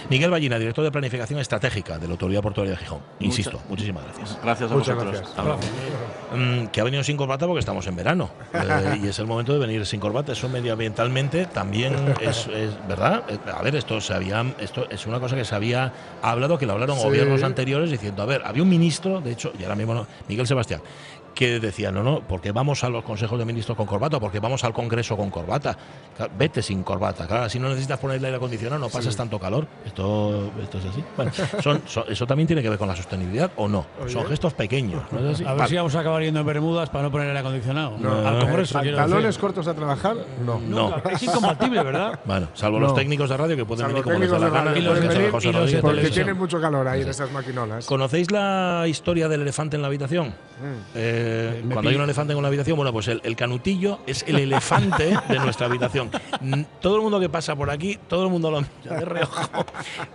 [0.09, 2.99] Miguel Ballina, director de Planificación Estratégica de la Autoridad Portuaria de Gijón.
[3.19, 4.39] Insisto, muchísimas gracias.
[4.43, 5.33] Gracias a Muchas vosotros.
[5.35, 5.71] gracias.
[6.35, 9.53] Mm, que ha venido sin corbata porque estamos en verano Eh, y es el momento
[9.53, 10.33] de venir sin corbata.
[10.33, 13.23] Eso medioambientalmente también es, es- verdad.
[13.29, 16.65] Eh, A ver, esto se había, esto es una cosa que se había hablado, que
[16.65, 17.03] lo hablaron Sí.
[17.03, 20.45] gobiernos anteriores diciendo, a ver, había un ministro, de hecho, y ahora mismo no, Miguel
[20.47, 20.81] Sebastián,
[21.37, 24.63] que decía, no, no, porque vamos a los consejos de ministros con corbata, porque vamos
[24.63, 25.77] al Congreso con corbata.
[26.15, 29.67] Claro, vete sin corbata, claro, si no necesitas ponerle aire acondicionado, no pasas tanto calor.
[29.85, 31.03] Esto, esto es así.
[31.15, 33.85] Bueno, son- son- eso también tiene que ver con la sostenibilidad o no.
[34.07, 35.03] Son gestos pequeños.
[35.11, 35.43] ¿no es así?
[35.45, 35.69] A ver Vale.
[35.69, 37.97] si vamos a acabar yendo en Bermudas para no poner aire acondicionado.
[37.99, 38.27] No.
[38.27, 39.41] Al Congreso, ¿Pantalones decir.
[39.41, 40.15] cortos a trabajar?
[40.43, 40.59] No.
[40.59, 40.95] No.
[41.11, 42.19] Es incompatible, ¿verdad?
[42.25, 42.87] Bueno, salvo No.
[42.87, 44.75] los técnicos de radio que pueden Salvo venir como les da la gana.
[44.77, 46.13] y los venir José y los Porque televisión.
[46.13, 47.85] tienen mucho calor ahí en esas maquinolas.
[47.85, 50.33] ¿Conocéis la historia del elefante en la habitación?
[50.95, 51.26] Eh,
[51.63, 54.37] Me cuando hay un elefante en una habitación, bueno, pues el, el canutillo es el
[54.39, 56.09] elefante de nuestra habitación.
[56.81, 59.65] Todo el mundo que pasa por aquí, todo el mundo lo mira de reojo,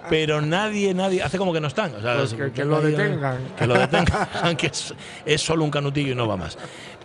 [0.08, 1.94] pero nadie, nadie, hace como que no están.
[1.94, 3.38] O sea, Pues es- que- que lo detengan.
[3.56, 4.94] Que lo detengan, que es,
[5.26, 6.56] es solo un canutillo y no va más.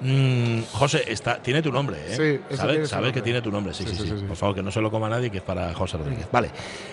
[0.02, 2.42] Mm, José, está, tiene tu nombre, ¿eh?
[2.50, 4.26] Sí, ¿Sabes, su sabes que tiene tu nombre, sí sí, Sí.
[4.28, 6.28] Por favor, que no se lo coma nadie, que es para José Rodríguez.
[6.32, 6.50] Vale.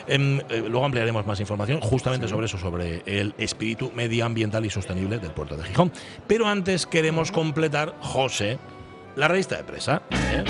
[0.06, 5.18] Em, eh, luego ampliaremos más información justamente sobre eso, sobre el espíritu medioambiental y sostenible
[5.18, 5.92] del puerto de Gijón.
[6.26, 8.58] Pero antes queremos completar, José,
[9.16, 10.02] la revista de presa.
[10.10, 10.44] ¿eh?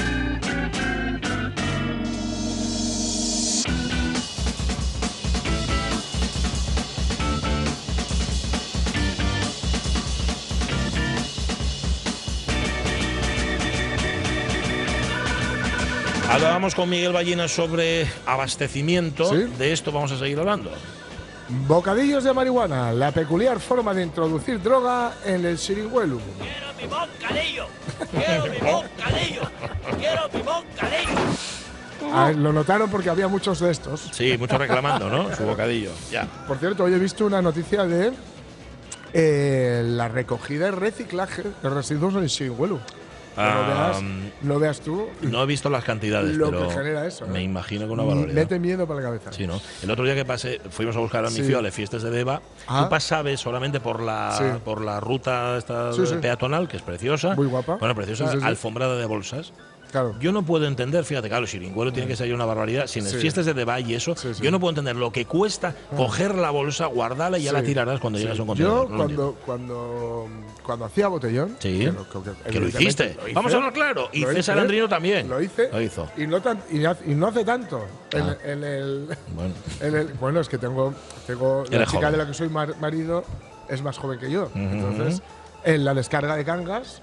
[16.55, 19.29] Hablábamos con Miguel Ballina sobre abastecimiento.
[19.29, 19.53] Sí.
[19.59, 20.71] De esto vamos a seguir hablando.
[21.67, 26.21] Bocadillos de marihuana, la peculiar forma de introducir droga en el Siringuelu.
[26.39, 27.67] Quiero mi bocadillo.
[28.13, 29.41] Quiero mi bocadillo.
[29.99, 32.13] Quiero mi bocadillo.
[32.13, 34.11] Ah, lo notaron porque había muchos de estos.
[34.13, 35.35] Sí, mucho reclamando, ¿no?
[35.35, 35.91] Su bocadillo.
[36.13, 36.29] Ya.
[36.47, 38.13] Por cierto, hoy he visto una noticia de
[39.13, 42.79] eh, la recogida y reciclaje de residuos en el.
[43.37, 44.03] No, Ah, veas,
[44.43, 47.27] no veas tú No he visto las cantidades, lo pero que genera eso.
[47.27, 47.43] me ¿eh?
[47.43, 48.35] imagino que una barbaridad.
[48.35, 49.33] Mete miedo para la cabeza.
[49.33, 49.61] Sí, ¿no?
[49.83, 51.43] El otro día que pasé, fuimos a buscar a mi Sí.
[51.43, 52.25] fío a las fiestas de.
[52.69, 52.83] Ah.
[52.85, 54.45] Tú pasabas solamente por la, Sí.
[54.65, 57.35] por la ruta esta Sí, peatonal, que es preciosa.
[57.35, 57.77] Muy guapa.
[57.77, 59.53] Bueno, preciosa, alfombrada de bolsas.
[59.95, 60.17] Claro.
[60.19, 62.89] Yo no puedo entender, fíjate, claro, Chiringuelo tiene que ser una barbaridad.
[62.89, 63.19] Sin las Sí.
[63.21, 64.43] fiestas de Deva y eso, Sí, sí.
[64.43, 68.01] yo no puedo entender lo que cuesta coger la bolsa, guardarla y ya la tirarás
[68.01, 68.91] cuando llegas a un Yo contenedor.
[68.91, 69.37] No lo entiendo.
[69.47, 70.29] cuando, cuando,
[70.65, 71.79] cuando hacía botellón, Sí.
[71.79, 73.15] que lo, que- Que lo hiciste.
[73.15, 74.09] lo hice, Vamos a hablar claro.
[74.13, 75.29] Y César Andrino también.
[75.29, 75.69] Lo hice.
[75.71, 76.09] Lo hizo.
[76.17, 77.85] Y no, tan, y, hace- y no hace tanto.
[78.13, 78.37] En, Ah.
[78.45, 79.55] en el, Bueno.
[79.81, 80.93] en el- bueno, es que tengo,
[81.29, 82.11] tengo la chica joven.
[82.11, 83.23] de la que soy mar- marido
[83.69, 84.51] es más joven que yo.
[84.57, 85.23] Entonces,
[85.65, 87.01] en la descarga de Cangas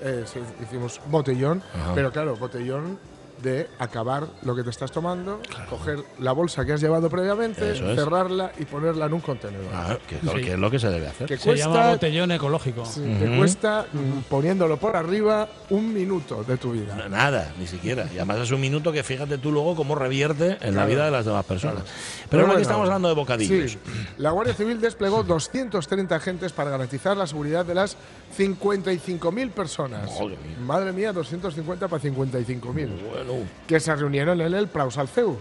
[0.00, 1.92] eh, sí, hicimos botellón, Ajá.
[1.94, 2.98] pero claro, botellón
[3.42, 7.78] de acabar lo que te estás tomando, coger la bolsa que has llevado previamente, es.
[7.78, 9.66] cerrarla y ponerla en un contenedor.
[9.72, 10.40] Ah, que, Sí.
[10.44, 11.26] que es lo que se debe hacer.
[11.28, 12.84] Que Se llama cuesta, botellón ecológico.
[12.84, 16.94] sí, te cuesta mm, poniéndolo por arriba un minuto de tu vida.
[16.96, 18.06] No, Nada, ni siquiera.
[18.12, 21.10] Y además es un minuto que fíjate tú luego cómo revierte en la vida de
[21.10, 21.82] las demás personas.
[21.84, 23.72] Pero, Pero ahora que estamos hablando de bocadillos.
[23.72, 23.78] Sí,
[24.18, 27.96] la Guardia Civil desplegó 230 agentes para garantizar la seguridad de las
[28.36, 30.10] 55.000 personas.
[30.10, 30.56] Madre mía.
[30.60, 32.62] Madre mía, 250 para 55.000.
[32.72, 33.27] Bueno,
[33.66, 35.36] Que se reunieron en el Praus Alceu.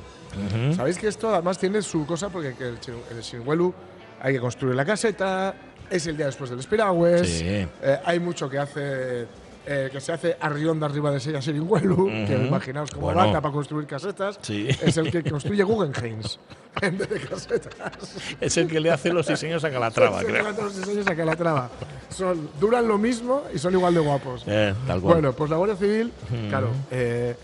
[0.75, 2.77] Sabéis que esto además tiene su cosa porque que el,
[3.11, 3.73] el
[4.21, 5.53] hay que construir la caseta,
[5.89, 7.45] es el día después del Espiragües, Sí.
[7.45, 7.67] eh,
[8.05, 9.27] hay mucho que hace.
[9.69, 13.19] eh, que se hace arrionda arriba de ese Siringuelu, que imaginaos como Bueno.
[13.25, 14.65] bata para construir casetas, Sí.
[14.69, 16.21] es el que construye Guggenheim
[16.81, 17.91] en vez de casetas.
[18.39, 20.51] es el que le hace los diseños a Calatrava, creo.
[20.53, 21.69] los diseños a Calatrava.
[22.09, 24.43] Son, duran lo mismo y son igual de guapos.
[24.47, 25.15] Eh, tal cual.
[25.15, 26.13] Bueno, pues la Guardia Civil,
[26.47, 27.35] claro, eh,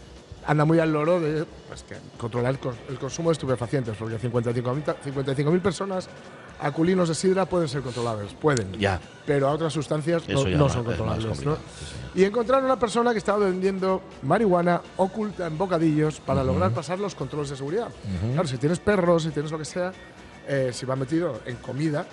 [0.45, 4.17] anda muy al loro de pues, que controlar el, cons- el consumo de estupefacientes, porque
[4.19, 6.09] 55.000 ta- 55.000 personas
[6.59, 8.71] aculinos de sidra pueden ser controlables, pueden.
[8.79, 8.99] Ya.
[9.25, 11.45] Pero a otras sustancias no, no son controlables.
[11.45, 11.55] ¿no?
[11.55, 11.61] sí.
[12.15, 17.15] Y encontraron una persona que estaba vendiendo marihuana oculta en bocadillos para lograr pasar los
[17.15, 17.87] controles de seguridad.
[18.33, 19.91] Claro, si tienes perros, si tienes lo que sea,
[20.47, 22.05] eh, si va metido en comida,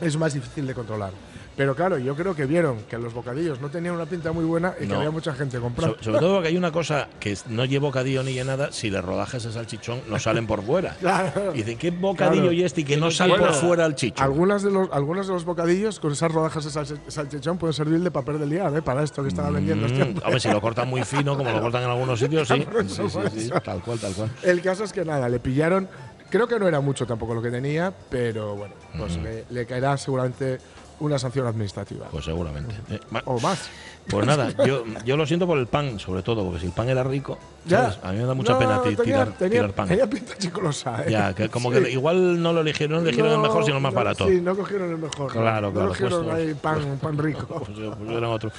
[0.00, 1.12] es más difícil de controlar.
[1.60, 4.72] Pero claro, yo creo que vieron que los bocadillos no tenían una pinta muy buena
[4.80, 5.94] y que había mucha gente comprando.
[5.98, 9.02] So- sobre todo porque hay una cosa que no lleva bocadillo ni nada, si le
[9.02, 10.96] rodajas ese salchichón no salen por fuera.
[11.00, 11.52] Claro.
[11.52, 12.52] Y dicen, ¿qué bocadillo Claro.
[12.54, 14.24] y este y que no sale por fuera el chicho?
[14.24, 18.00] Algunas de los, algunos de los bocadillos con esas rodajas de salchi- salchichón pueden servir
[18.00, 18.80] de papel de liar, ¿eh?
[18.80, 20.24] Para esto que estaba vendiendo este Mm, hombre.
[20.24, 22.54] hombre, si lo cortan muy fino, como lo cortan en algunos sitios, sí.
[22.88, 24.30] Sí, sí, sí, tal cual, tal cual.
[24.44, 25.90] El caso es que nada, le pillaron.
[26.30, 29.22] Creo que no era mucho tampoco lo que tenía, pero bueno, pues Mm.
[29.24, 30.58] le, le caerá seguramente
[31.00, 32.06] una sanción administrativa.
[32.10, 32.74] Pues seguramente.
[32.90, 33.68] Eh, o más.
[34.08, 36.88] Pues nada, yo, yo lo siento por el pan, sobre todo, porque si el pan
[36.88, 37.92] era rico, Ya.
[37.92, 37.98] ¿sabes?
[38.02, 39.88] a mí me da mucha No, pena tenía, tirar, tenía- tirar pan.
[39.88, 41.10] tenía pinta chicolosa, ¿eh?
[41.10, 41.80] Ya, que como Sí.
[41.82, 44.26] que igual no lo eligieron, no eligieron el mejor, sino el más no, barato.
[44.26, 45.34] Sí, no cogieron el mejor.
[45.36, 45.40] ¿no?
[45.40, 47.46] Claro, no claro, cogieron pues, ahí pan, pan rico.
[47.46, 48.50] Pues, pues eran otro.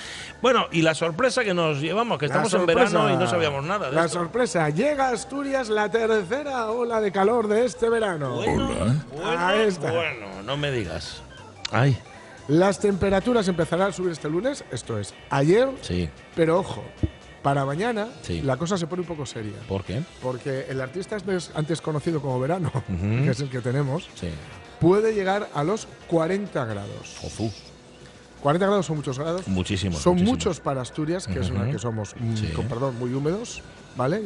[0.41, 3.65] Bueno, y la sorpresa que nos llevamos, que La estamos en verano y no sabíamos
[3.65, 4.19] nada de La esto.
[4.19, 4.69] sorpresa.
[4.69, 8.35] Llega a Asturias la tercera ola de calor de este verano.
[8.35, 8.69] Bueno,
[9.25, 9.91] Ahí está.
[9.91, 11.21] bueno, no me digas.
[11.71, 11.97] Ay,
[12.51, 16.83] Las temperaturas empezarán a subir este lunes, esto es ayer, sí, pero ojo,
[17.41, 18.41] para mañana Sí.
[18.41, 19.53] la cosa se pone un poco seria.
[19.69, 20.01] ¿por qué?
[20.21, 22.69] Porque el artista antes- antes conocido como verano,
[23.23, 24.27] que es el que tenemos, Sí.
[24.81, 27.15] puede llegar a los 40 grados.
[27.23, 27.49] Ofu,
[28.41, 29.47] 40 grados son muchos grados.
[29.47, 30.01] muchísimos.
[30.01, 30.37] Son muchísimos.
[30.37, 32.47] muchos para Asturias, que es una que somos, mm, Sí.
[32.47, 33.61] con perdón, muy húmedos,
[33.95, 34.23] ¿vale?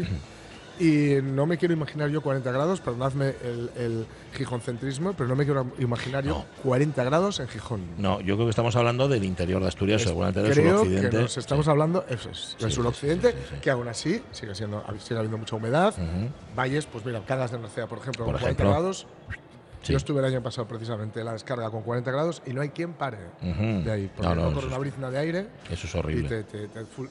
[0.78, 5.46] Y no me quiero imaginar yo 40 grados, perdonadme el, el gijoncentrismo, pero no me
[5.46, 6.46] quiero imaginar yo No.
[6.64, 7.82] 40 grados en Gijón.
[7.98, 11.10] No, yo creo que estamos hablando del interior de Asturias, seguramente del Creo suroccidente.
[11.10, 11.72] que nos estamos Sí.
[11.72, 15.56] hablando eso es, del Sí, suroccidente, sí, que aún así sigue siendo sigue habiendo mucha
[15.56, 15.94] humedad.
[15.98, 16.30] Ujú.
[16.58, 18.70] Valles, pues mira, Cangas de Narcea, por ejemplo, Por con 40 ejemplo.
[18.72, 19.08] grados.
[19.86, 19.92] Sí.
[19.94, 22.70] Yo estuve el año pasado precisamente en la descarga con 40 grados y no hay
[22.70, 25.94] quien pare de ahí, porque No, no, no, corre una brizna de aire Eso es
[25.94, 26.28] horrible.
[26.28, 27.08] te- te- te full-.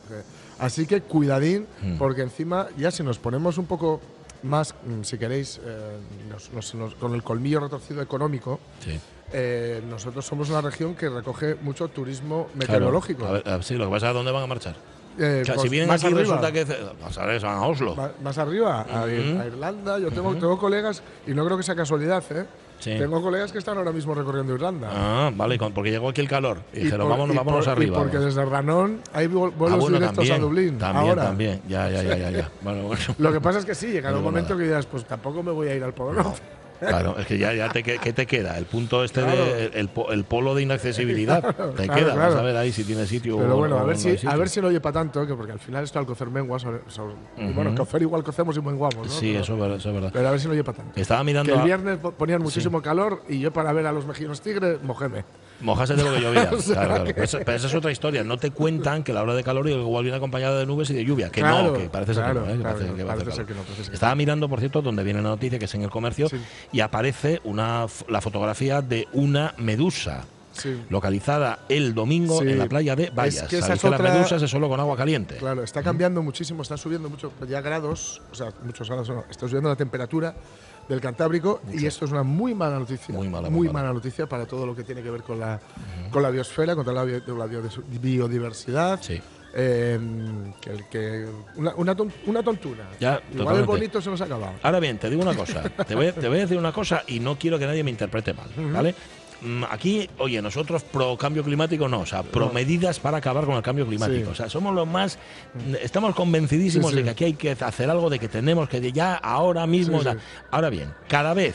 [0.58, 1.98] Así que cuidadín, Mm.
[1.98, 4.00] porque encima ya si nos ponemos un poco
[4.42, 8.98] más, mm, si queréis, eh, nos- nos- nos- con el colmillo retorcido económico, Sí.
[9.32, 12.58] eh, nosotros somos una región que recoge mucho turismo Claro.
[12.58, 13.24] meteorológico.
[13.26, 14.74] A ver, a ver, sí, lo que pasa es dónde van a marchar.
[15.16, 16.64] Eh, O sea, pues, si vienen más aquí arriba, resulta que
[17.46, 17.94] van a Oslo.
[18.20, 19.42] más arriba, a, Ir- Ujú.
[19.42, 19.98] a Irlanda.
[20.00, 22.44] Yo tengo, tengo colegas, y no creo que sea casualidad, ¿eh?
[22.80, 22.90] Sí.
[22.98, 24.88] Tengo colegas que están ahora mismo recorriendo Irlanda.
[24.92, 26.58] Ah, vale, porque llegó aquí el calor.
[26.72, 27.96] Y, dijeron, por- vámonos, y vámonos por- arriba.
[27.96, 30.78] Y porque desde Ranón hay vu- Ah, vuelos bueno, directos también, a Dublín.
[30.78, 31.22] También, ahora.
[31.24, 31.62] también.
[31.66, 32.30] Ya, ya, ya, ya.
[32.30, 32.50] ya.
[32.62, 33.02] Bueno, bueno.
[33.18, 35.52] Lo que pasa es que sí, llegará No un momento que dirás, pues tampoco me
[35.52, 36.40] voy a ir al Polo Norte.
[36.88, 38.56] Claro, es que ya, ya te, ¿qué te queda?
[38.58, 39.44] El punto este Claro.
[39.44, 41.42] de el, el polo de inaccesibilidad.
[41.76, 43.84] te claro, queda, vas a ver ahí si tiene sitio Pero o- bueno, o a
[43.84, 45.98] ver, no si, a ver si no oye para tanto, que porque al final esto
[45.98, 49.12] al cocer menguas, bueno, cocer igual cocemos y menguamos, ¿no?
[49.12, 50.10] Sí, pero, eso, es verdad, eso es verdad.
[50.12, 51.00] pero a ver si no oye para tanto.
[51.00, 51.54] Estaba Que mirando.
[51.54, 55.24] el viernes po- ponían muchísimo calor y yo para ver a los mejinos tigres, mojéme.
[55.60, 56.50] Mojase de lo que llovía.
[56.52, 57.04] O sea, claro, claro.
[57.04, 58.24] que- Pero, esa, pero esa es otra historia.
[58.24, 61.04] No te cuentan que la hora de calor igual viene acompañada de nubes y de
[61.04, 61.30] lluvia.
[61.30, 62.54] Que Claro, no, que parece ser claro, que no.
[62.54, 62.58] ¿eh?
[62.58, 65.02] Que parece que parece ser que no, parece ser que Estaba mirando, por cierto, donde
[65.04, 66.36] viene la noticia, que es en el comercio, Sí.
[66.72, 70.24] y aparece una, la fotografía de una medusa.
[70.52, 70.80] Sí.
[70.88, 72.48] Localizada el domingo Sí.
[72.48, 73.48] en la playa de Vallas.
[73.48, 75.36] que esa es las otra- medusas es solo con agua caliente.
[75.36, 79.48] Claro, está cambiando muchísimo, está subiendo mucho ya grados, o sea, muchos grados, no, está
[79.48, 80.34] subiendo la temperatura
[80.88, 83.80] del Cantábrico y esto es una muy mala noticia, Muy mala, muy mala.
[83.80, 85.58] mala noticia para todo lo que tiene que ver con la,
[86.10, 87.46] con la biosfera, con la, bio- la
[88.00, 89.00] biodiversidad-.
[89.00, 89.20] Sí.
[89.56, 89.98] eh,
[90.60, 92.88] que, que- una, una, ton- una tontuna.
[93.00, 94.54] Ya, Igual el bonito se nos ha acabado.
[94.62, 95.62] Ahora bien, te digo una cosa.
[95.86, 98.34] Te voy, te voy a decir una cosa y no quiero que nadie me interprete
[98.34, 98.94] mal, ¿vale?
[99.42, 103.56] Mm, Aquí, oye, nosotros pro cambio climático no, o sea, pro medidas para acabar con
[103.56, 104.26] el cambio climático.
[104.26, 104.30] Sí.
[104.32, 105.18] O sea, somos los más,
[105.82, 107.02] estamos convencidísimos Sí, sí.
[107.02, 110.00] de que aquí hay que hacer algo, de que tenemos que ya ahora mismo.
[110.50, 111.54] Ahora bien, cada vez,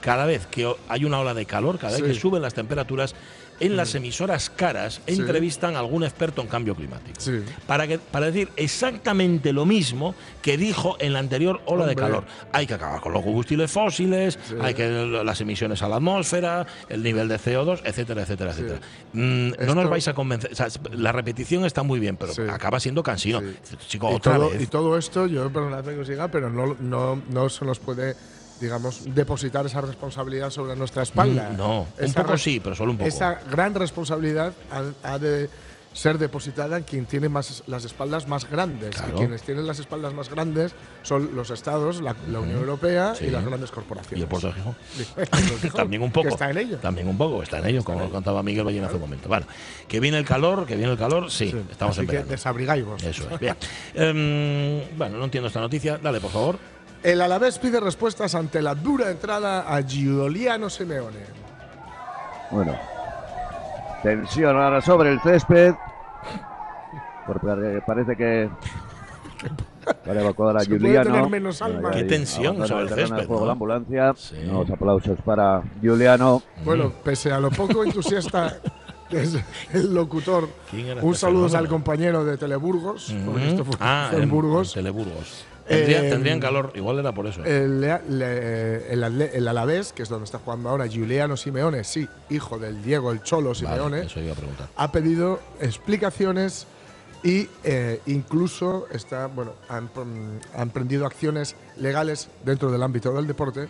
[0.00, 3.14] cada vez que hay una ola de calor, cada vez que suben las temperaturas,
[3.60, 5.14] en las emisoras caras Sí.
[5.20, 7.42] entrevistan a algún experto en cambio climático Sí.
[7.66, 12.24] para, que, para decir exactamente lo mismo que dijo en la anterior ola de calor.
[12.52, 14.54] Hay que acabar con los combustibles fósiles, Sí.
[14.60, 14.88] hay que
[15.24, 18.80] las emisiones a la atmósfera, el nivel de CO2, etcétera, etcétera, etcétera.
[19.12, 20.52] Mm, no nos vais a convencer.
[20.52, 23.40] o sea, la repetición está muy bien, pero acaba siendo cansino.
[23.88, 24.62] Chico, y, otra todo, vez.
[24.62, 28.14] y todo esto, yo perdonadme que os diga, pero no, no, no se nos puede,
[28.64, 31.50] digamos, depositar esa responsabilidad sobre nuestra espalda.
[31.52, 33.08] Mm, no, un poco sí, pero solo un poco.
[33.08, 35.48] Esa gran responsabilidad ha, ha de
[35.92, 38.96] ser depositada en quien tiene más, las espaldas más grandes.
[38.96, 39.12] Claro.
[39.14, 40.72] Y quienes tienen las espaldas más grandes
[41.04, 43.26] son los estados, la, la Unión Europea Sí.
[43.26, 44.18] y las grandes corporaciones.
[44.18, 44.74] Y el puerto de Gijón.
[45.60, 46.26] Gijón, También un poco.
[46.26, 46.78] Que está en ello.
[46.78, 49.28] También un poco, está en ello, como lo contaba Miguel Ballén hace un momento.
[49.28, 49.46] Bueno,
[49.86, 51.62] que viene el calor, que viene el calor, sí, Sí.
[51.70, 52.96] estamos Así en que verano.
[53.04, 53.38] Eso es.
[53.38, 53.56] Bien.
[53.94, 55.98] Em, bueno, no entiendo esta noticia.
[55.98, 56.58] Dale, por favor.
[57.04, 61.18] El Alavés pide respuestas ante la dura entrada a Giuliano Simeone.
[62.50, 62.74] Bueno.
[64.02, 65.74] Tensión ahora sobre el césped.
[67.26, 68.48] Porque parece que.
[70.02, 71.90] Para evacuar a tener menos alma.
[71.90, 73.46] Qué tensión sobre el césped, juego ¿no?
[73.48, 74.14] la ambulancia.
[74.16, 74.36] Sí.
[74.48, 76.42] Unos aplausos para Giuliano.
[76.64, 78.56] Bueno, pese a lo poco entusiasta
[79.10, 79.36] que es
[79.74, 84.22] el locutor, ¿Quién era un saludo al compañero de Teleburgos, porque esto fue, Ah, fue
[84.22, 84.72] en Burgos.
[84.72, 85.44] Teleburgos.
[85.66, 87.42] Tendría- Eh, tendrían calor, igual era por eso.
[87.44, 92.82] El, el, el Alavés, que es donde está jugando ahora Giuliano Simeone, sí, hijo del
[92.82, 94.68] Diego el Cholo Vale, Simeone, eso iba a preguntar.
[94.76, 96.66] ha pedido explicaciones
[97.22, 99.88] y eh, incluso está, bueno, han,
[100.54, 103.66] han prendido acciones legales dentro del ámbito del deporte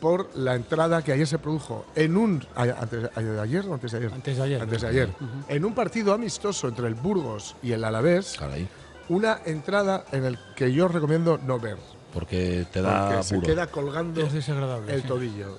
[0.00, 4.12] por la entrada que ayer se produjo en un antes, ayer o antes de ayer
[4.12, 4.60] Antes de ayer.
[4.60, 5.08] antes de ayer
[5.48, 8.68] en un partido amistoso entre el Burgos y el Alavés Caray.
[9.10, 11.76] Una entrada en el que yo recomiendo no ver
[12.14, 14.94] Porque te da porque se queda colgando Es desagradable.
[14.94, 15.08] el sí.
[15.08, 15.58] tobillo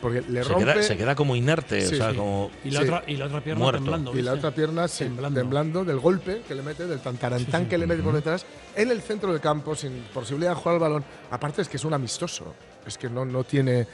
[0.00, 2.16] porque le se, rompe queda, se queda como inerte, Sí, o sea, sí.
[2.16, 2.50] como.
[2.64, 2.86] Y la, Sí.
[2.86, 3.78] otra, y la otra pierna Muerto.
[3.82, 4.16] temblando.
[4.18, 5.38] y la otra pierna temblando.
[5.38, 5.84] Temblando.
[5.84, 9.32] del golpe que le mete, del tantarantán que le mete por detrás, en el centro
[9.32, 11.04] del campo, sin posibilidad de jugar al balón.
[11.30, 12.54] Aparte es que es un amistoso,
[12.86, 13.86] es que no, no tiene...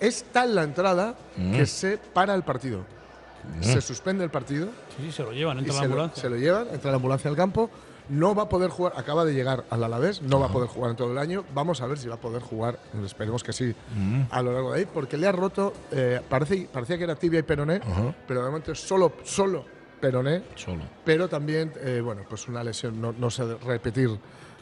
[0.00, 1.52] Es tal la entrada Mm.
[1.54, 2.80] que se para el partido.
[3.60, 6.20] Se suspende el partido Sí, sí, se lo llevan, entra la lo, ambulancia.
[6.22, 7.70] se lo llevan, entra la ambulancia al campo.
[8.08, 10.90] No va a poder jugar, acaba de llegar al Alavés, no va a poder jugar
[10.92, 11.44] en todo el año.
[11.54, 13.74] Vamos a ver si va a poder jugar, esperemos que sí,
[14.30, 17.40] a lo largo de ahí, porque le ha roto, eh, parece, parecía que era tibia
[17.40, 17.80] y peroné,
[18.26, 19.64] pero de momento es solo, solo
[20.00, 20.82] peroné, Solo.
[21.04, 24.10] pero también, eh, bueno, pues una lesión, no, no sé repetir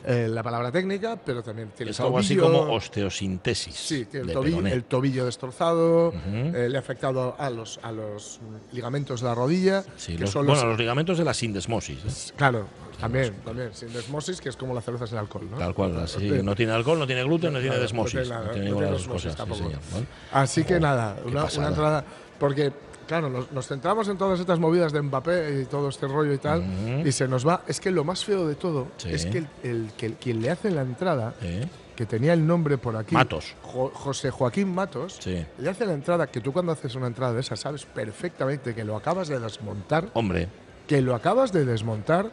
[0.05, 3.75] eh, la palabra técnica, pero también tiene Es algo así como osteosintesis.
[3.75, 8.41] Sí, tiene el tobillo, el tobillo destrozado, eh, le ha afectado a los, a los
[8.41, 11.35] mm, ligamentos de la rodilla, Sí, que los, son bueno, los- los ligamentos de la
[11.35, 12.31] sindesmosis.
[12.31, 12.33] ¿eh?
[12.37, 12.67] Claro,
[13.01, 15.59] también, también, sin desmosis, que es como la cerveza sin alcohol, ¿no?
[15.59, 16.21] Tal cual, así.
[16.31, 16.41] Sí.
[16.43, 18.29] No tiene alcohol, no tiene gluten, no tiene desmosis.
[18.29, 19.33] No tiene ninguna de las cosas.
[19.33, 19.63] sí, tampoco.
[19.65, 20.07] señor, ¿vale?
[20.33, 22.05] Así que nada, una, entrada.
[22.39, 22.73] Porque,
[23.07, 26.39] claro, nos, nos centramos en todas estas movidas de Mbappé y todo este rollo y
[26.39, 26.65] tal,
[27.05, 27.63] y se nos va.
[27.67, 29.11] Es que lo más feo de todo Sí.
[29.11, 31.67] es que, el, el- que el- quien le hace la entrada, ¿Eh?
[31.95, 33.55] que tenía el nombre por aquí, Matos.
[33.63, 35.45] Jo- José Joaquín Matos, Sí.
[35.59, 38.85] le hace la entrada que tú cuando haces una entrada de esa sabes perfectamente que
[38.85, 40.49] lo acabas de desmontar, Hombre.
[40.87, 42.31] Que lo acabas de desmontar.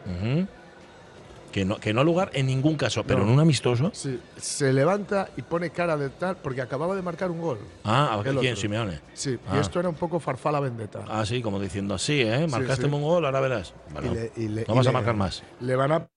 [1.51, 3.25] Que no, que no ha lugar en ningún caso, pero No.
[3.27, 3.91] en un amistoso.
[3.93, 7.59] sí, se levanta y pone cara de tal porque acababa de marcar un gol.
[7.83, 8.57] Ah, El ¿quién?
[8.57, 9.01] Simeone.
[9.13, 9.57] Sí, Ah.
[9.57, 11.05] y esto era un poco farfala vendetta.
[11.07, 12.47] Ah, sí, como diciendo así, ¿eh?
[12.47, 12.91] Marcaste sí.
[12.91, 13.75] un gol, ahora verás.
[13.89, 15.43] Y Bueno, le- y le- no vas a le- marcar más.
[15.59, 16.07] Le van a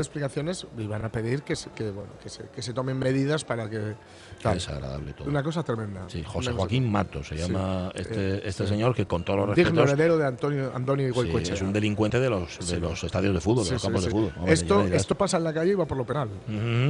[0.00, 3.44] explicaciones y van a pedir que se, que, bueno, que se, que se tomen medidas
[3.44, 3.94] para que
[4.42, 4.54] tal.
[4.54, 5.28] desagradable todo.
[5.28, 6.02] una cosa tremenda.
[6.08, 7.42] Sí, José Joaquín Matos se Sí.
[7.42, 8.70] llama este, Eh, este sí.
[8.70, 12.18] señor que con todos los digno respetos heredero de Antonio Antonio sí, es un delincuente
[12.18, 14.32] de los, de los estadios de fútbol, de los campos de fútbol.
[14.36, 16.28] Hombre, esto, esto pasa en la calle y va por lo penal.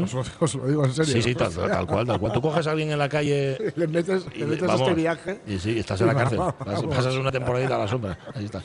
[0.02, 1.12] Os, lo, os lo digo en serio.
[1.12, 2.32] Sí, sí, tal, tal cual, tal cual.
[2.32, 5.42] Tú coges a alguien en la calle le metes, y le metes vamos, este viaje.
[5.46, 6.38] Y sí, estás en la cárcel.
[6.38, 6.86] vamos.
[6.86, 8.18] Pasas una temporadita a la sombra.
[8.34, 8.62] Ahí está.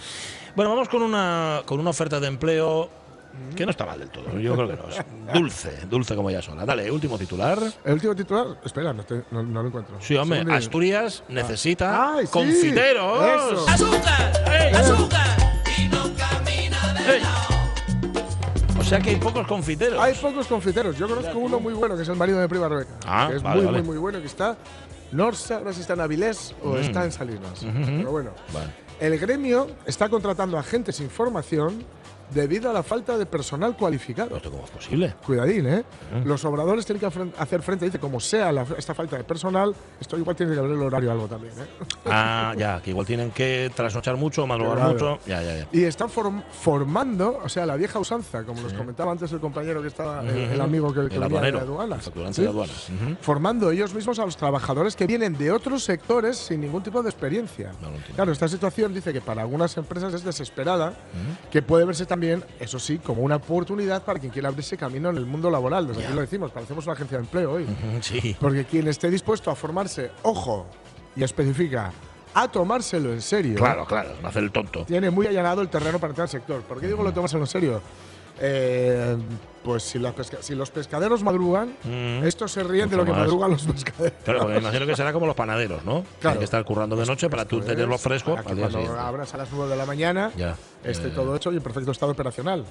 [0.56, 2.90] Bueno, vamos con una, con una oferta de empleo
[3.56, 4.38] que no está mal del todo.
[4.40, 4.90] Yo creo que no.
[4.90, 6.66] Es dulce, dulce como ya sola.
[6.66, 7.60] Dale, último titular.
[7.84, 9.98] El último titular, espera, no, te- no- no lo encuentro.
[10.00, 10.44] Sí, hombre.
[10.54, 13.24] Asturias necesita Ay, sí, confiteros.
[13.24, 13.70] eso.
[13.70, 14.34] ¡Azúcar!
[14.52, 14.74] ¡Ey!
[14.74, 15.28] ¡Azúcar!
[15.78, 17.22] Y no camina de ¡Ey!
[18.80, 20.02] O sea que hay pocos confiteros.
[20.02, 20.98] Hay pocos confiteros.
[20.98, 22.92] Yo conozco uno muy bueno, que es el marido de Prima Rebeca.
[23.06, 23.78] Ah, que es vale, muy, vale.
[23.80, 24.58] muy, muy bueno, que está.
[25.12, 27.66] No sé si está en Avilés o está en Salinas.
[27.86, 28.32] Pero bueno.
[28.54, 28.68] Vale.
[29.00, 31.84] El gremio está contratando agentes sin formación
[32.34, 34.36] debido a la falta de personal cualificado.
[34.38, 35.14] ¿Esto cómo es posible?
[35.26, 35.84] Cuidadín, ¿eh?
[36.26, 40.18] Los obradores tienen que hacer frente, dice, como sea la- esta falta de personal, esto
[40.18, 41.66] igual tiene que haber el horario algo también, ¿eh?
[42.06, 44.94] Ah, ya, que igual tienen que trasnochar mucho, madrugar Claro.
[44.94, 45.20] mucho.
[45.28, 45.68] Ya, ya, ya.
[45.72, 49.82] Y están form- formando, o sea, la vieja usanza, como nos comentaba antes el compañero
[49.82, 50.62] que estaba, el, el Ujú.
[50.64, 52.12] amigo que, que El venía de aduanas.
[52.16, 52.42] El ¿Sí?
[52.44, 52.90] de aduanas.
[52.90, 53.16] Ujú.
[53.22, 57.10] formando ellos mismos a los trabajadores que vienen de otros sectores sin ningún tipo de
[57.10, 57.72] experiencia.
[57.82, 58.16] No entiendo.
[58.16, 60.94] Claro, esta situación dice que para algunas empresas es desesperada,
[61.52, 62.19] que puede verse también,
[62.60, 65.88] eso sí, como una oportunidad para quien quiera abrirse camino en el mundo laboral.
[65.88, 67.66] Desde aquí lo decimos, parecemos una agencia de empleo hoy.
[68.02, 68.36] Sí.
[68.40, 70.66] Porque quien esté dispuesto a formarse, ojo,
[71.16, 71.92] y especifica,
[72.34, 74.86] a tomárselo en serio, Claro, claro, no hacer el tonto.
[74.86, 76.62] tiene muy allanado el terreno para entrar al sector.
[76.62, 77.82] ¿Por qué digo lo tomárselo en serio?
[78.40, 79.18] Eh,
[79.64, 82.24] pues si, las pesca- si los pescaderos madrugan, Mm.
[82.26, 83.20] estos se ríen de lo que más.
[83.22, 84.14] madrugan los pescaderos.
[84.24, 86.04] Claro, me imagino que será como los panaderos, ¿no?
[86.20, 86.34] Claro.
[86.34, 89.34] Hay que estar currando de noche para tú tenerlo es fresco para que cuando abras
[89.34, 90.56] a las 9 de la mañana Ya.
[90.84, 92.66] esté Eh, todo hecho y en perfecto estado operacional.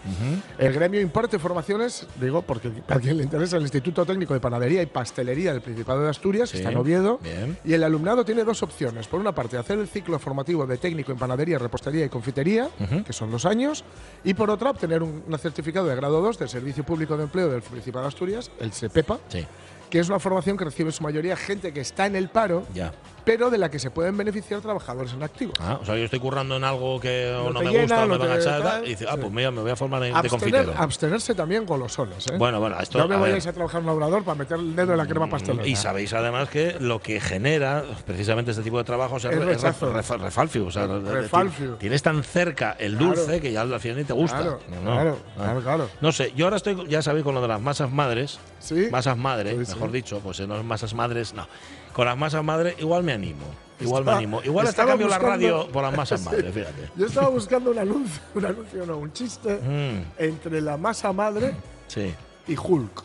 [0.59, 4.83] El gremio imparte formaciones, digo, porque para quien le interesa, el Instituto Técnico de Panadería
[4.83, 7.59] y Pastelería del Principado de Asturias, Sí, está en Oviedo, bien.
[7.65, 9.07] y el alumnado tiene dos opciones.
[9.09, 12.69] Por una parte, hacer el ciclo formativo de técnico en panadería, repostería y confitería,
[13.07, 13.85] que son dos años,
[14.25, 17.49] y por otra, obtener un, un certificado de grado 2 del Servicio Público de Empleo
[17.49, 19.47] del Principado de Asturias, el SEPEPA, Sí,
[19.91, 22.67] que es una formación que recibe en su mayoría gente que está en el paro,
[22.75, 22.93] ya.
[23.29, 25.53] Pero de la que se pueden beneficiar trabajadores en activo.
[25.61, 28.07] Ah, o sea, yo estoy currando en algo que No no, me llena, gusta, no
[28.09, 29.19] me van a echar, y dice, ah, sí.
[29.21, 30.73] pues mira, me voy a formar de, de confitero.
[30.77, 32.37] abstenerse también golosones, ¿eh?
[32.39, 32.97] Bueno, bueno, esto.
[32.99, 34.99] no me a ver, vayáis a trabajar en un obrador para meter el dedo en
[34.99, 35.67] la crema pastelera.
[35.69, 39.53] Y sabéis además que lo que genera precisamente este tipo de trabajos es, Es re-
[39.53, 39.93] es rechazo.
[39.93, 40.67] re- refa- refalfio.
[40.67, 41.75] O sea, Refalfio.
[41.75, 43.15] Tienes tan cerca el Claro.
[43.15, 44.39] dulce que ya al final ni te gusta.
[44.39, 44.93] Claro, No, no.
[44.93, 45.43] claro, Ah.
[45.45, 45.89] claro, claro.
[46.01, 48.39] No sé, yo ahora estoy, ya sabéis, con lo de las masas madres.
[48.59, 48.89] Sí.
[48.91, 49.73] Masas madre, Sí, sí.
[49.75, 51.47] mejor dicho, pues en las masas madres, no.
[51.93, 53.45] Con las masas madre igual me animo.
[53.81, 54.43] Igual me animo.
[54.43, 56.27] Igual hasta cambio la radio por las masas Sí.
[56.27, 56.91] madres, fíjate.
[56.97, 61.55] Yo estaba buscando un anuncio, un anuncio, no, un chiste Mm, entre la masa madre
[61.87, 62.13] sí.
[62.47, 63.05] y Hulk.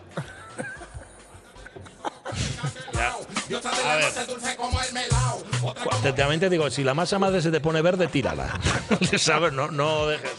[2.96, 4.06] A ver.
[6.02, 8.60] Te- También te digo, si la masa madre se te pone verde, tírala.
[9.18, 9.54] ¿Sabes?
[9.54, 10.32] No, no dejes.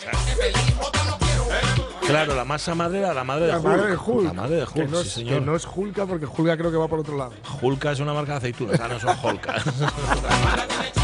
[2.06, 3.64] Claro, la masa madre era la madre de La Hulk.
[3.66, 4.24] madre de Hulk.
[4.24, 5.38] La madre de Hulk, que no, sí, es, señor.
[5.40, 7.32] que no es Hulka porque Hulka creo que va por otro lado.
[7.62, 9.54] Hulka es una marca de aceitunas, ah, no son Holka.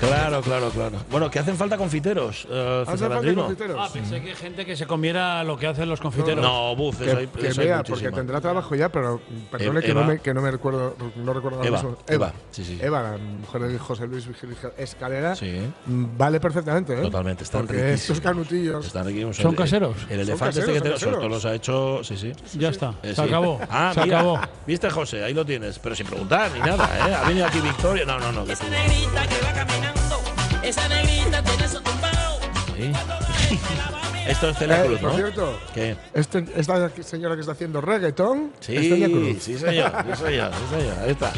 [0.00, 0.98] claro, claro, claro.
[1.10, 3.76] Bueno, que hacen falta confiteros, eh, ¿Hace César falta confiteros?
[3.80, 6.42] Ah, pensé que hay gente que se comiera lo que hacen los confiteros.
[6.42, 8.16] No, buf, Que, eso hay, que eso hay vea, porque muchísima.
[8.16, 9.20] tendrá trabajo ya, pero
[9.50, 11.96] perdone Eva- que, no me, que no me recuerdo, no recuerdo Eva, mismo.
[12.08, 12.78] Eva, sí, sí.
[12.80, 15.60] Eva, la mujer de José Luis Vigil Escalera, Sí.
[15.86, 17.02] mm, vale perfectamente, ¿eh?
[17.02, 18.18] Totalmente, están Porque riquísimos.
[18.18, 18.86] estos canutillos.
[18.86, 19.36] Están riquísimos.
[19.36, 19.96] ¿Son El- caseros?
[20.08, 22.02] El, elefante este que te, los ha hecho.
[22.04, 22.32] Sí, sí.
[22.58, 22.94] Ya está.
[23.02, 23.20] Eh, se sí.
[23.22, 23.60] acabó.
[23.70, 24.18] Ah, se mira.
[24.20, 24.40] acabó.
[24.66, 25.24] ¿Viste, José?
[25.24, 25.78] Ahí lo tienes.
[25.78, 27.14] Pero sin preguntar ni nada, ¿eh?
[27.14, 28.04] Ha venido aquí Victoria.
[28.04, 28.42] No, no, no.
[28.50, 30.16] Esa negrita que va caminando,
[30.62, 32.40] esa negrita tiene su tumbao.
[32.76, 32.92] Sí.
[34.28, 35.16] Esto es Celia Eh, Cruz, por ¿no?
[35.16, 35.96] cierto, ¿Qué?
[36.14, 39.42] este- esta señora que está haciendo reggaetón Sí, es Celia Cruz.
[39.42, 40.98] sí, señor, sí, señor, sí, señor.
[41.02, 41.32] Ahí está.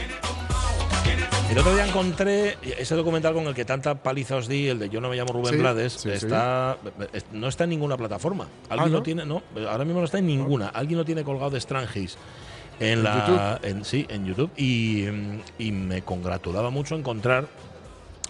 [1.50, 4.88] El otro día encontré ese documental con el que tanta paliza os di, el de
[4.88, 6.76] Yo no me llamo Rubén Sí, Blades, sí, está,
[7.12, 8.46] es- no está en ninguna plataforma.
[8.70, 8.98] Alguien ¿no?
[8.98, 10.68] lo tiene, no, ahora mismo no está en ninguna.
[10.68, 12.16] Alguien lo tiene colgado de Strangis
[12.80, 17.46] en, la, en- sí, en YouTube y, mm, y me congratulaba mucho encontrar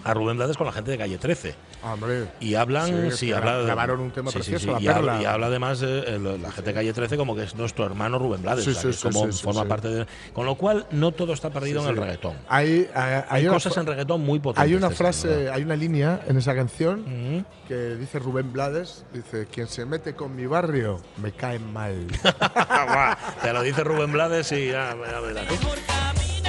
[0.03, 1.55] a Rubén Blades con la gente de Calle 13.
[1.83, 2.27] Ah, hombre.
[2.39, 5.21] Y hablan, Sí, sí, habla, grabaron un tema sí, precioso, sí, La y, habla, Perla.
[5.21, 8.19] y habla además de eh, la gente de Calle 13 como que es nuestro hermano
[8.19, 9.67] Rubén Blades, o sea, que como forma sí.
[9.67, 10.07] parte de.
[10.33, 12.37] Con lo cual, no todo está perdido Sí, en el reggaetón.
[12.47, 14.63] Hay, hay, Hay, una cosas en reggaetón muy potentes.
[14.63, 19.47] hay una César, frase, hay una línea en esa canción que dice Rubén Blades, dice,
[19.51, 22.07] quien se mete con mi barrio me cae mal.
[23.41, 25.45] Te lo dice Rubén Blades y ya, ya verás.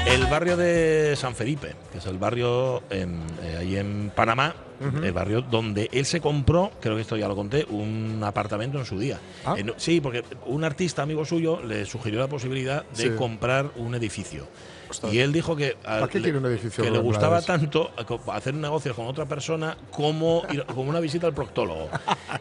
[0.07, 4.55] El barrio de San Felipe, que es el barrio en- eh, ahí en Panamá,
[5.03, 8.85] el barrio donde él se compró, creo que esto ya lo conté, un apartamento en
[8.85, 9.19] su día.
[9.45, 9.55] Ah.
[9.57, 13.11] En- sí, porque un artista amigo suyo le sugirió la posibilidad de Sí.
[13.17, 14.47] comprar un edificio.
[15.13, 17.91] Y él dijo que, a- ¿Para qué le- quiere un edificio que le gustaba tanto
[18.33, 21.89] hacer negocios con otra persona como, ir- como una visita al proctólogo.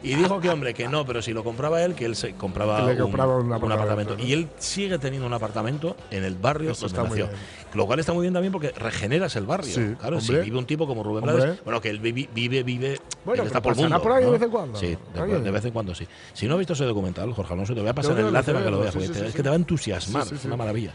[0.01, 2.77] Y dijo que, hombre, que no, pero si lo compraba él, que él se compraba,
[2.85, 4.23] Que le compraba un apartamento, ¿no?
[4.23, 7.29] Y él sigue teniendo un apartamento en el barrio Eso donde nació.
[7.73, 9.73] Lo cual está muy bien también porque regeneras el barrio.
[9.73, 11.43] Sí, claro, si vive un tipo como Rubén Hombre.
[11.43, 13.99] Blades, bueno, que él vive, vive, vive Bueno, él está por el mundo.
[14.01, 14.77] por ahí de vez en cuando.
[14.79, 16.07] Sí, de, vez en cuando sí.
[16.33, 18.65] Si no has visto ese documental, Jorge Alonso, te voy a pasar el enlace para
[18.65, 18.93] que lo veas.
[18.93, 20.93] sí, es sí, que te va a entusiasmar, Sí, sí, es una maravilla.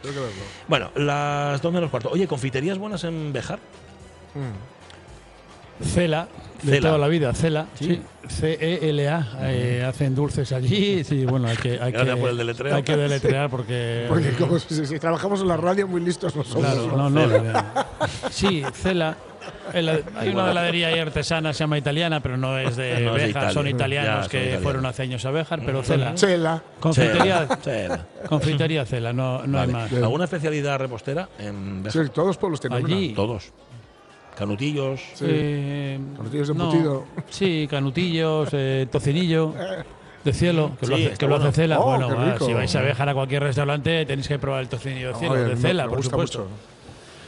[0.69, 0.91] Bueno,
[1.53, 2.11] las dos menos cuarto.
[2.11, 3.59] Oye, ¿confiterías buenas en Bejar?
[5.83, 6.29] Cela,
[6.63, 6.89] de Cela.
[6.89, 7.67] toda la vida, Cela.
[7.75, 7.87] Sí.
[7.87, 8.03] Sí.
[8.29, 9.27] C-E-L-A.
[9.43, 11.03] eh, hacen dulces allí.
[11.05, 12.75] Sí, bueno, hay que, hay Gracias que, por el deletreo.
[12.75, 14.05] hay que deletrear porque.
[14.09, 16.67] Porque como si, si trabajamos en la radio muy listos no somos.
[16.67, 17.65] Claro, no, no.
[18.31, 19.17] Sí, Cela.
[19.73, 23.51] El- hay una heladería ahí artesana, se llama italiana, pero no es de No Italia.
[23.51, 24.63] son italianos Ya, son que italianos.
[24.63, 26.15] fueron hace años a Béjar, pero Cela.
[26.15, 26.63] Chela.
[26.81, 28.07] Confitería, Chela.
[28.29, 29.91] confitería Cela, no, no hay más.
[29.93, 32.05] ¿Alguna especialidad repostera en Bejar?
[32.05, 33.15] Sí, todos los pueblos tienen Allí.
[33.15, 33.53] Todos.
[34.39, 35.01] Canutillos.
[35.14, 35.24] Sí.
[35.28, 37.05] Eh, Canutillos de no, embutido.
[37.28, 39.53] Sí, canutillos, eh, tocinillo.
[40.24, 41.53] De cielo, que Sí, lo hace, que lo hace bueno.
[41.53, 41.80] Cela.
[41.80, 45.09] Oh, bueno, ah, si vais a viajar a cualquier restaurante, tenéis que probar el tocinillo
[45.12, 46.49] de cielo, Oye, de Cela, me por gusta supuesto.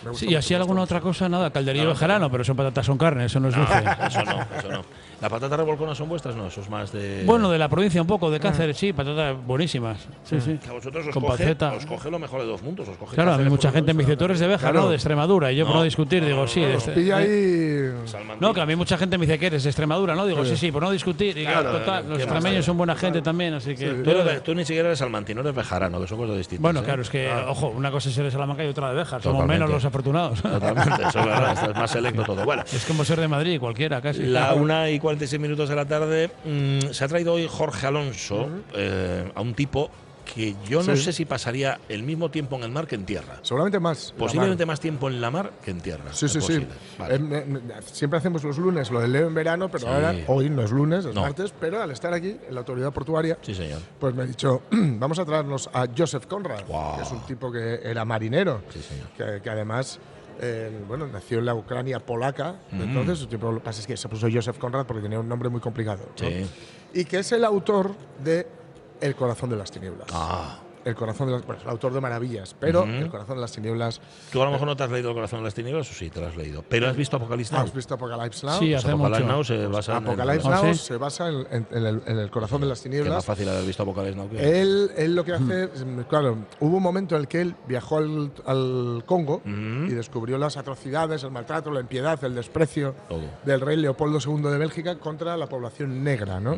[0.03, 0.19] mucho.
[0.19, 3.27] Sí, y así alguna otra cosa, nada, calderillo No, bejarano, pero son patatas, son carne,
[3.27, 3.75] eso no es dulce.
[4.07, 4.85] Eso no, eso no.
[5.21, 6.35] ¿Las patatas revolconas son vuestras?
[6.35, 7.25] No, eso es más de.
[7.27, 9.99] Bueno, de la provincia un poco, de Cáceres, sí, patatas buenísimas.
[10.25, 10.59] Sí, sí.
[10.63, 12.89] Que a vosotros os Con coge, os coge lo mejor de dos mundos.
[12.89, 14.81] Os coge Claro, a mí Cáceres mucha gente me dice, tú eres de Béjar, Claro.
[14.87, 14.89] ¿no?
[14.89, 15.53] De Extremadura.
[15.53, 16.61] Y yo por no discutir, no, digo, sí.
[16.61, 17.93] no, de este- ahí.
[18.41, 20.27] No, que a mí mucha gente me dice que eres de Extremadura, ¿no?
[20.27, 21.37] Digo, sí, sí, por no discutir.
[21.37, 23.91] Y Claro, total, ¿qué los extremeños son buena gente también, así que.
[23.91, 26.63] Tú, eres de- tú ni siquiera eres salmantí, no eres bejarano, que son cosas distintas.
[26.63, 26.85] Bueno, ¿eh?
[26.85, 29.21] claro, es que, ojo, una cosa es ser de Salamanca y otra de Béjar.
[29.23, 29.59] Somos Totalmente.
[29.65, 30.41] menos los afortunados.
[30.43, 32.45] Totalmente, eso es verdad, es más selecto todo.
[32.45, 34.23] Bueno, es como ser de Madrid, cualquiera, casi.
[34.23, 38.49] la una y 46 minutos de la tarde mm, se ha traído hoy Jorge Alonso
[38.75, 39.91] eh, a un tipo
[40.33, 41.03] que yo no Sí.
[41.03, 43.41] sé si pasaría el mismo tiempo en el mar que en tierra.
[43.43, 44.15] Seguramente más.
[44.17, 46.13] Posiblemente más tiempo en la mar que en tierra.
[46.13, 46.65] Sí, sí, sí.
[46.97, 47.17] Vale.
[47.17, 49.93] Em, em, siempre hacemos los lunes lo del Leo en verano, pero Sí.
[49.93, 51.23] ahora, hoy no es lunes, es No.
[51.23, 53.81] martes, pero al estar aquí en la autoridad portuaria, Sí, señor.
[53.99, 57.81] pues me ha dicho, vamos a traernos a Joseph Conrad, que es un tipo que
[57.83, 59.09] era marinero, Sí, señor.
[59.17, 59.99] que, que además
[60.41, 64.09] en- bueno, nació en la Ucrania polaca, entonces, tipo, lo que pasa es que se
[64.09, 66.01] puso Joseph Conrad porque tenía un nombre muy complicado.
[66.21, 66.29] ¿no?
[66.29, 66.47] Sí.
[66.95, 68.47] Y que es el autor de
[69.01, 70.09] El corazón de las tinieblas.
[70.13, 70.59] Ah.
[70.85, 73.53] El corazón de las, bueno, es el autor de Maravillas, pero El corazón de las
[73.53, 74.01] tinieblas.
[74.33, 76.11] Tú a lo mejor no te has leído El corazón de las tinieblas o sí,
[76.11, 76.65] te lo has leído.
[76.69, 77.63] Pero has visto Apocalipsis Now.
[77.63, 78.59] ¿Has visto Apocalypse Now?
[78.59, 79.33] Sí, Pues hace Apocalipsis mucho.
[79.35, 80.81] Now se basa en el- Ah, Now ¿sí?
[80.81, 83.15] se basa en, en- en el, en el corazón de las Que es tinieblas.
[83.17, 84.61] más fácil haber visto Apocalipsis Now que.
[84.61, 87.99] Él, él lo que hace, es, claro, hubo un momento en el que él viajó
[87.99, 93.23] al, al Congo y descubrió las atrocidades, el maltrato, la impiedad, el desprecio Todo.
[93.45, 96.57] del rey Leopoldo II de Bélgica contra la población negra, ¿no?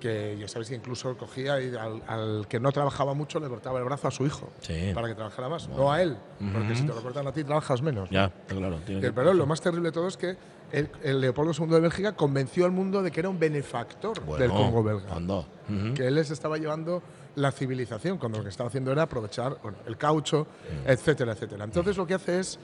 [0.00, 3.78] Que ya sabéis que incluso cogía y al, al que no trabajaba mucho le cortaba
[3.78, 4.90] el brazo a su hijo Sí.
[4.94, 6.16] para que trabajara más, no a él,
[6.52, 8.10] porque si te lo cortan a ti trabajas menos.
[8.10, 8.78] Ya, claro.
[8.84, 10.36] tiene Que- que- Pero lo más terrible de todo es que
[10.72, 14.50] el, el Leopoldo II de Bélgica convenció al mundo de que era un benefactor del
[14.50, 15.16] Congo belga.
[15.16, 15.94] Ujú.
[15.94, 17.02] que él les estaba llevando
[17.36, 20.46] la civilización, cuando lo que estaba haciendo era aprovechar bueno, el caucho,
[20.86, 21.64] etcétera, etcétera.
[21.64, 22.58] Entonces lo que hace es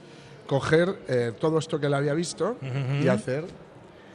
[0.47, 2.57] coger eh, todo esto que él había visto
[3.01, 3.45] y hacer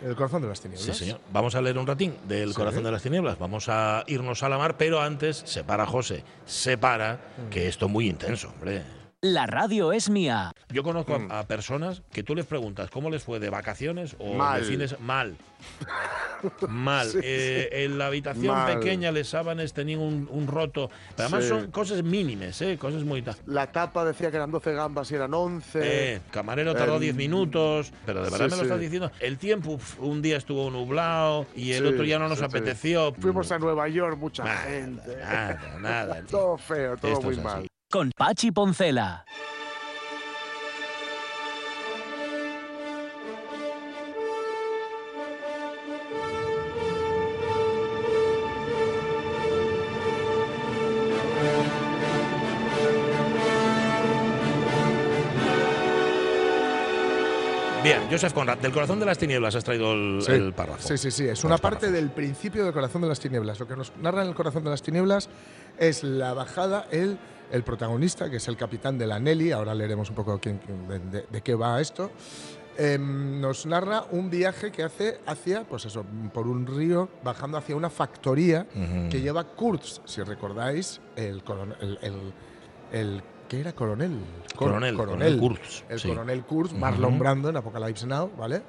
[0.06, 0.86] el corazón de las tinieblas.
[0.86, 1.20] Sí, señor.
[1.32, 3.38] Vamos a leer un ratín del Corazón de las Tinieblas.
[3.38, 7.86] Vamos a irnos a la mar, pero antes, se para José, se para, que esto
[7.86, 8.82] es muy intenso, hombre.
[9.22, 10.52] La radio es mía.
[10.68, 14.34] Yo conozco a- a, personas que tú les preguntas cómo les fue de vacaciones o
[14.34, 14.60] Mal.
[14.60, 15.00] de fines.
[15.00, 15.36] Mal.
[16.68, 17.08] Mal.
[17.22, 18.78] Eh, en la habitación Mal.
[18.78, 20.90] pequeña, les sábanes tenían un, un roto.
[21.16, 21.48] Pero además Sí.
[21.48, 22.76] son cosas mínimes, ¿eh?
[22.78, 23.24] Cosas muy.
[23.46, 25.80] La tapa decía que eran 12 gambas y eran 11.
[25.82, 28.62] Eh, camarero tardó em, 10 minutos, pero de verdad sí, me lo sí.
[28.64, 29.10] estás diciendo.
[29.18, 32.44] El tiempo, uf, un día estuvo nublado y el Sí, otro ya no nos sí,
[32.44, 32.50] sí.
[32.50, 33.14] apeteció.
[33.14, 35.16] Fuimos a Nueva York, mucha Nada, gente.
[35.16, 36.22] Nada, nada.
[36.30, 37.66] todo feo, todo Esto muy mal.
[37.88, 39.24] Con Pachi Poncela.
[57.82, 60.32] Bien, Joseph Conrad, del corazón de las tinieblas has traído el, Sí.
[60.32, 60.82] el párrafo.
[60.88, 61.28] Sí, sí, sí.
[61.28, 61.94] Es una parte párrafos.
[61.94, 63.60] del principio del corazón de las tinieblas.
[63.60, 65.28] Lo que nos narra en el corazón de las tinieblas
[65.78, 67.18] es la bajada, el,
[67.52, 71.10] el protagonista, que es el capitán de la Nelly, ahora leeremos un poco quién- quién-
[71.10, 72.10] de, qué va esto,
[72.78, 76.04] em, nos narra un viaje que hace hacia, pues eso,
[76.34, 78.66] por un río, bajando hacia una factoría
[79.10, 82.32] que lleva Kurtz, si recordáis, el coronel, el, el-
[82.92, 83.72] el- ¿qué era?
[83.74, 84.18] Coronel.
[84.56, 86.08] Cor- Coronel, coronel Kurtz, El sí.
[86.08, 88.62] coronel Kurtz, Marlon Brando en Apocalypse Now, ¿vale?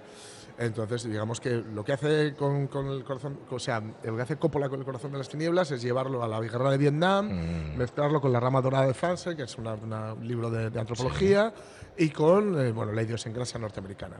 [0.60, 4.38] Entonces, digamos que lo que hace con, con el corazón, o sea, lo que hace
[4.38, 7.78] Coppola con el corazón de las tinieblas es llevarlo a la guerra de Vietnam, Mm.
[7.78, 9.68] mezclarlo con la rama dorada de Frances, que es un
[10.28, 11.53] libro de, de antropología,
[11.95, 14.18] y con eh, bueno, la idiosincrasia norteamericana.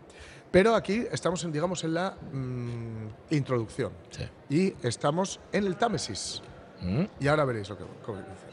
[0.52, 3.92] Pero aquí estamos, en, digamos, en la mm, introducción.
[4.12, 4.24] Sí.
[4.50, 6.42] Y estamos en el Támesis.
[6.82, 7.04] Mm.
[7.20, 8.47] Y ahora veréis lo que, cómo dice.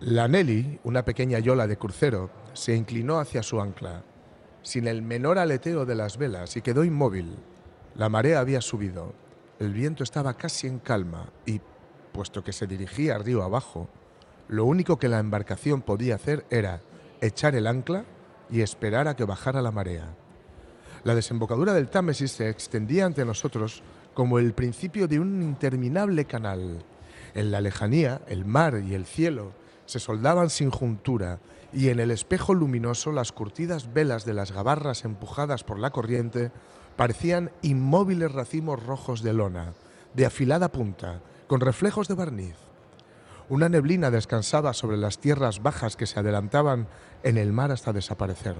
[0.00, 4.02] La Nelly, una pequeña yola de crucero, se inclinó hacia su ancla,
[4.62, 7.36] sin el menor aleteo de las velas, y quedó inmóvil.
[7.96, 9.12] La marea había subido,
[9.58, 11.60] el viento estaba casi en calma, y,
[12.14, 13.90] puesto que se dirigía río abajo,
[14.48, 16.80] lo único que la embarcación podía hacer era
[17.20, 18.06] echar el ancla
[18.48, 20.14] y esperar a que bajara la marea.
[21.04, 23.82] La desembocadura del Támesis se extendía ante nosotros
[24.14, 26.86] como el principio de un interminable canal.
[27.34, 29.59] En la lejanía, el mar y el cielo
[29.90, 31.40] se soldaban sin juntura,
[31.72, 36.52] y en el espejo luminoso las curtidas velas de las gabarras empujadas por la corriente
[36.96, 39.74] parecían inmóviles racimos rojos de lona,
[40.14, 42.56] de afilada punta, con reflejos de barniz.
[43.48, 46.86] Una neblina descansaba sobre las tierras bajas que se adelantaban
[47.24, 48.54] en el mar hasta desaparecer.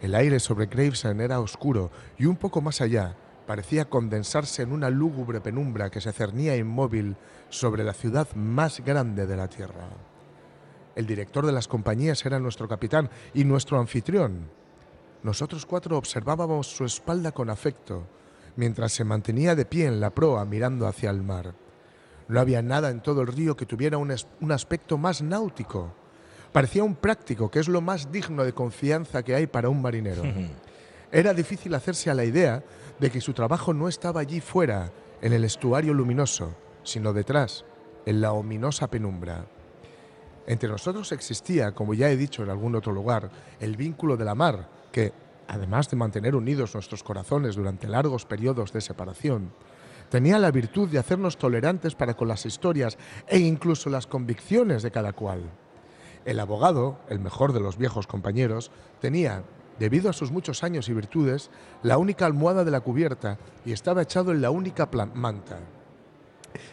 [0.00, 3.14] El aire sobre Gravesend era oscuro y un poco más allá
[3.46, 7.16] parecía condensarse en una lúgubre penumbra que se cernía inmóvil
[7.50, 9.88] sobre la ciudad más grande de la Tierra.
[10.96, 14.48] El director de las compañías era nuestro capitán y nuestro anfitrión.
[15.22, 18.06] Nosotros cuatro observábamos su espalda con afecto,
[18.56, 21.54] mientras se mantenía de pie en la proa mirando hacia el mar.
[22.28, 25.92] No había nada en todo el río que tuviera un, un aspecto más náutico.
[26.50, 30.22] Parecía un práctico, que es lo más digno de confianza que hay para un marinero.
[31.12, 32.64] Era difícil hacerse a la idea
[32.98, 34.90] de que su trabajo no estaba allí fuera,
[35.20, 37.66] en el estuario luminoso, sino detrás,
[38.06, 39.46] en la ominosa penumbra.
[40.46, 44.34] Entre nosotros existía, como ya he dicho en algún otro lugar, el vínculo de la
[44.34, 45.12] mar, que,
[45.48, 49.52] además de mantener unidos nuestros corazones durante largos periodos de separación,
[50.08, 54.92] tenía la virtud de hacernos tolerantes para con las historias e incluso las convicciones de
[54.92, 55.42] cada cual.
[56.24, 58.70] El abogado, el mejor de los viejos compañeros,
[59.00, 59.42] tenía,
[59.80, 61.50] debido a sus muchos años y virtudes,
[61.82, 65.58] la única almohada de la cubierta y estaba echado en la única manta.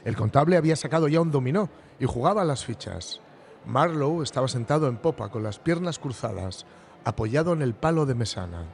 [0.06, 1.70] El contable había sacado ya un dominó
[2.00, 3.20] y jugaba las fichas.
[3.66, 6.66] Marlowe estaba sentado en popa con las piernas cruzadas,
[7.06, 8.66] apoyado en el palo de mesana.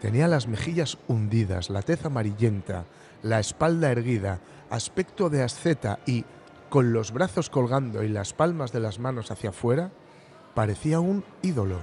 [0.00, 2.84] Tenía las mejillas hundidas, la tez amarillenta,
[3.22, 4.40] la espalda erguida,
[4.70, 6.24] aspecto de asceta y,
[6.68, 9.90] con los brazos colgando y las palmas de las manos hacia afuera,
[10.54, 11.78] parecía un ídolo.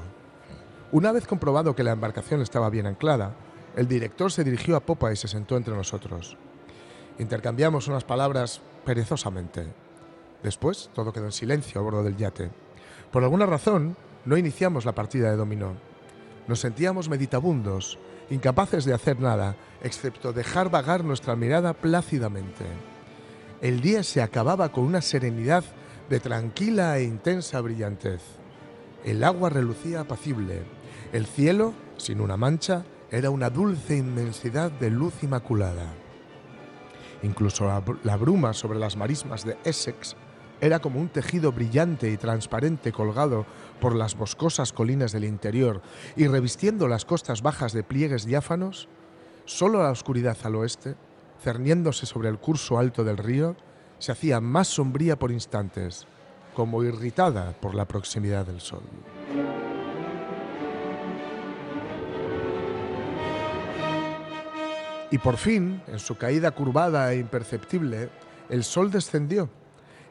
[0.92, 3.34] Una vez comprobado que la embarcación estaba bien anclada,
[3.76, 6.38] el director se dirigió a popa y se sentó entre nosotros.
[7.18, 9.68] Intercambiamos unas palabras perezosamente.
[10.44, 12.50] Después todo quedó en silencio a bordo del yate.
[13.12, 15.74] Por alguna razón, no iniciamos la partida de dominó.
[16.48, 22.66] Nos sentíamos meditabundos, incapaces de hacer nada, excepto dejar vagar nuestra mirada plácidamente.
[23.62, 25.64] El día se acababa con una serenidad
[26.10, 28.22] de tranquila e intensa brillantez.
[29.06, 30.64] El agua relucía apacible.
[31.14, 35.94] El cielo, sin una mancha, era una dulce inmensidad de luz inmaculada.
[37.24, 40.16] Incluso la, br- la bruma sobre las marismas de Essex
[40.62, 43.46] era como un tejido brillante y transparente colgado
[43.80, 45.82] por las boscosas colinas del interior
[46.16, 48.88] y revistiendo las costas bajas de pliegues diáfanos,
[49.46, 50.96] solo la oscuridad al oeste,
[51.44, 53.56] cerniéndose sobre el curso alto del río,
[53.98, 56.06] se hacía más sombría por instantes,
[56.56, 58.84] como irritada por la proximidad del sol.
[65.10, 68.10] Y por fin, en su caída curvada e imperceptible,
[68.50, 69.50] el sol descendió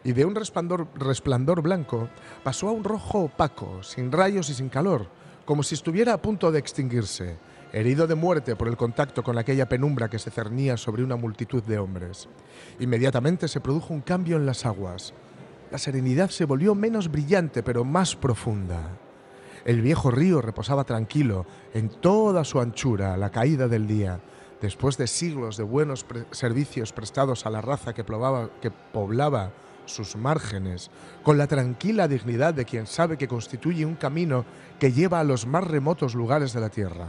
[0.04, 2.08] y de un resplandor, resplandor blanco
[2.42, 5.08] pasó a un rojo opaco, sin rayos y sin calor,
[5.44, 7.38] como si estuviera a punto de extinguirse,
[7.72, 11.62] herido de muerte por el contacto con aquella penumbra que se cernía sobre una multitud
[11.62, 12.28] de hombres.
[12.78, 15.12] Inmediatamente se produjo un cambio en las aguas.
[15.70, 18.90] La serenidad se volvió menos brillante, pero más profunda.
[19.64, 24.20] El viejo río reposaba tranquilo en toda su anchura a la caída del día,
[24.60, 29.52] después de siglos de buenos servicios prestados a la raza que poblaba
[29.84, 30.90] sus márgenes,
[31.22, 34.44] con la tranquila dignidad de quien sabe que constituye un camino
[34.78, 37.08] que lleva a los más remotos lugares de la tierra.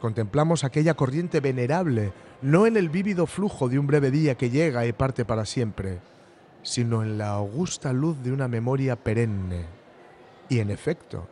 [0.00, 4.84] Contemplamos aquella corriente venerable, no en el vívido flujo de un breve día que llega
[4.84, 6.00] y parte para siempre,
[6.62, 9.66] sino en la augusta luz de una memoria perenne.
[10.48, 11.28] Y en efecto,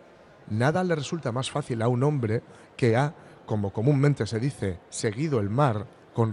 [0.48, 2.42] nada le resulta más fácil a un hombre
[2.76, 6.32] que ha, como comúnmente se dice, seguido el mar con,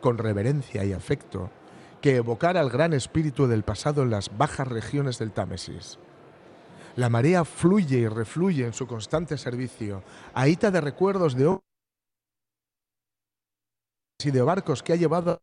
[0.00, 1.50] con reverencia y afecto,
[2.00, 5.98] que evocar al gran espíritu del pasado en las bajas regiones del Támesis.
[6.96, 10.02] La marea fluye y refluye en su constante servicio,
[10.34, 11.62] ahita de recuerdos de hombres
[14.22, 15.40] y de barcos que ha llevado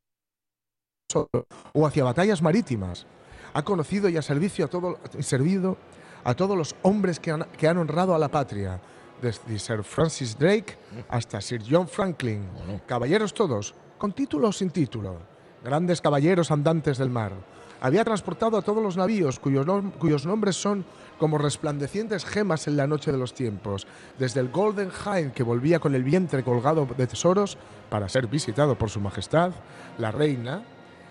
[1.73, 3.05] o hacia batallas marítimas.
[3.53, 5.77] Ha conocido y ha servicio a todo, servido
[6.25, 8.81] a todos los hombres que han, que han honrado a la patria,
[9.21, 10.77] desde Sir Francis Drake
[11.07, 12.49] hasta Sir John Franklin.
[12.85, 17.33] Caballeros todos, con título o sin título, grandes caballeros andantes del mar.
[17.81, 19.65] Había transportado a todos los navíos cuyos,
[19.99, 20.85] cuyos nombres son
[21.19, 23.85] como resplandecientes gemas en la noche de los tiempos,
[24.17, 27.57] desde el Golden Hind que volvía con el vientre colgado de tesoros
[27.89, 29.51] para ser visitado por su majestad,
[29.97, 30.63] la reina,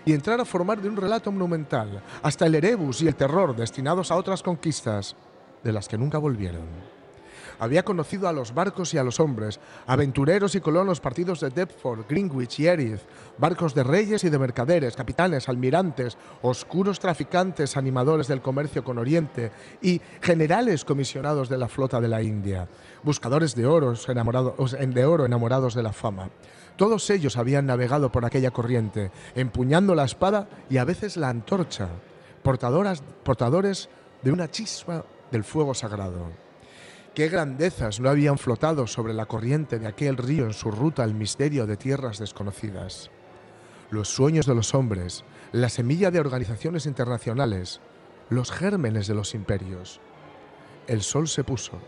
[0.05, 4.11] y entrar a formar de un relato monumental, hasta el Erebus y el terror destinados
[4.11, 5.15] a otras conquistas,
[5.63, 6.84] de las que nunca volvieron.
[7.59, 12.05] Había conocido a los barcos y a los hombres, aventureros y colonos partidos de Deptford,
[12.07, 13.01] Greenwich y Erith,
[13.37, 19.51] barcos de reyes y de mercaderes, capitanes, almirantes, oscuros traficantes, animadores del comercio con Oriente
[19.81, 22.67] y generales comisionados de la flota de la India,
[23.03, 26.29] buscadores de, oros enamorados, de oro enamorados de la fama.
[26.75, 31.87] Todos ellos habían navegado por aquella corriente, empuñando la espada y a veces la antorcha,
[32.43, 33.89] portadoras, portadores
[34.21, 36.44] de una chispa del fuego sagrado.
[37.15, 41.13] Qué grandezas no habían flotado sobre la corriente de aquel río en su ruta al
[41.13, 43.09] misterio de tierras desconocidas.
[43.89, 47.79] Los sueños de los hombres, la semilla de organizaciones internacionales,
[48.29, 50.01] los gérmenes de los imperios.
[50.87, 51.79] El sol se puso,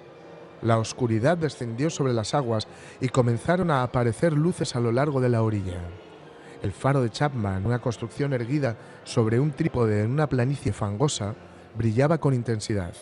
[0.62, 2.66] la oscuridad descendió sobre las aguas
[3.02, 5.82] y comenzaron a aparecer luces a lo largo de la orilla.
[6.64, 11.36] El faro de Chapman, una construcción erguida sobre un trípode en una planicie fangosa,
[11.76, 12.94] brillaba con intensidad.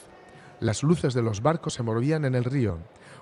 [0.60, 2.78] Las luces de los barcos se movían en el río.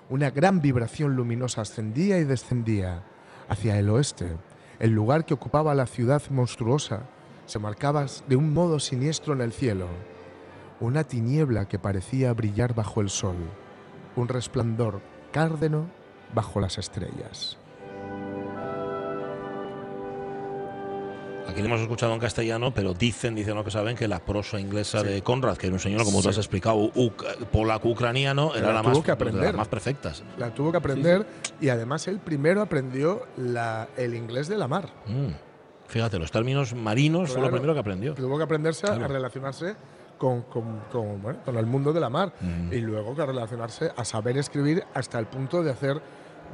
[0.08, 3.02] Una gran vibración luminosa ascendía y descendía.
[3.48, 4.36] Hacia el oeste,
[4.78, 7.02] el lugar que ocupaba la ciudad monstruosa
[7.46, 9.88] se marcaba de un modo siniestro en el cielo.
[10.80, 13.36] Una tiniebla que parecía brillar bajo el sol.
[14.16, 15.00] Un resplandor
[15.32, 15.86] cárdeno
[16.34, 17.58] bajo las estrellas.
[21.48, 24.58] Aquí lo hemos escuchado en castellano, pero dicen, dicen lo que saben, que la prosa
[24.58, 26.40] inglesa de Conrad, que era un señor, como tú has Sí.
[26.40, 27.22] explicado, uc-
[27.52, 29.54] polaco-ucraniano, era La más, que de las aprender.
[29.54, 30.24] más perfectas.
[30.38, 31.26] La tuvo que aprender
[31.60, 34.88] y además él primero aprendió la- el inglés de la mar.
[35.06, 35.28] Mm.
[35.86, 37.52] Fíjate, los términos marinos fue lo Claro.
[37.56, 38.14] primero que aprendió.
[38.14, 39.12] Tuvo que aprenderse a Claro.
[39.12, 39.74] relacionarse
[40.16, 42.32] con, con- con, bueno, con el mundo de la mar
[42.70, 46.00] y luego que relacionarse, a saber escribir hasta el punto de hacer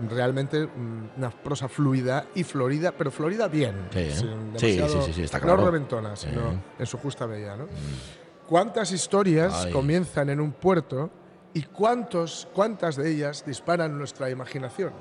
[0.09, 3.89] realmente mm, una prosa fluida y florida, pero florida bien.
[3.93, 4.11] Sí, ¿eh?
[4.13, 5.59] sin Sí, sí, sí, sí, está claro.
[5.59, 7.57] No reventona, sino en su justa medida.
[7.57, 7.67] ¿no?
[8.47, 9.73] ¿Cuántas historias Ay.
[9.73, 11.11] comienzan en un puerto
[11.55, 14.93] y cuántos, cuántas de ellas disparan nuestra imaginación?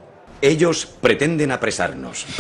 [0.41, 2.25] Ellos pretenden apresarnos.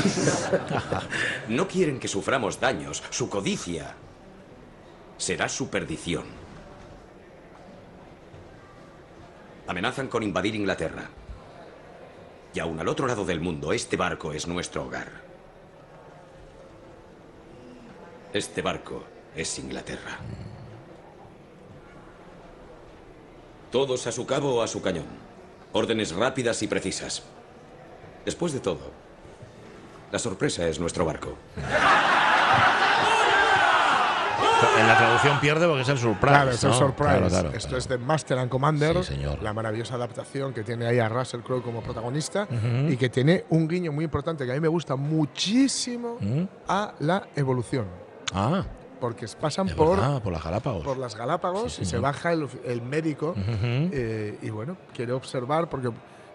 [1.49, 3.03] No quieren que suframos daños.
[3.09, 3.95] Su codicia
[5.17, 6.25] será su perdición.
[9.67, 11.09] Amenazan con invadir Inglaterra.
[12.53, 15.07] Y aún al otro lado del mundo, este barco es nuestro hogar.
[18.33, 19.03] Este barco
[19.35, 20.19] es Inglaterra.
[23.71, 25.05] Todos a su cabo o a su cañón.
[25.73, 27.23] Órdenes rápidas y precisas.
[28.25, 28.91] Después de todo,
[30.11, 31.37] la sorpresa es nuestro barco.
[34.79, 36.27] En la traducción pierde porque es el surprise.
[36.33, 36.77] Claro, es el ¿no?
[36.77, 37.09] surprise.
[37.17, 39.41] Claro, claro, Esto es de Master and Commander, Sí, señor.
[39.41, 42.47] la maravillosa adaptación que tiene ahí a Russell Crowe como protagonista
[42.87, 46.17] y que tiene un guiño muy importante que a mí me gusta muchísimo
[46.67, 47.85] a la evolución.
[48.33, 48.63] Ah,
[48.99, 50.83] Porque pasan por, verdad, por las Galápagos.
[50.83, 55.69] por las Galápagos Sí, y se baja el, el médico eh, y bueno, quiere observar
[55.69, 55.89] porque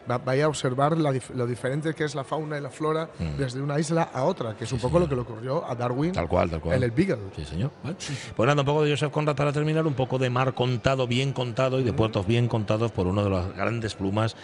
[0.07, 3.37] vaya a observar la lo diferente que es la fauna y la flora Mm.
[3.39, 6.13] desde una isla a otra, que es un poco lo que le ocurrió a Darwin
[6.13, 6.77] Tal cual, tal cual.
[6.77, 7.19] en el Beagle.
[7.37, 7.71] Sí, señor.
[7.83, 7.97] Vale.
[8.37, 11.33] Pues nada, un poco de Joseph Conrad para terminar, un poco de mar contado, bien
[11.33, 14.37] contado y de puertos bien contados por uno de las grandes plumas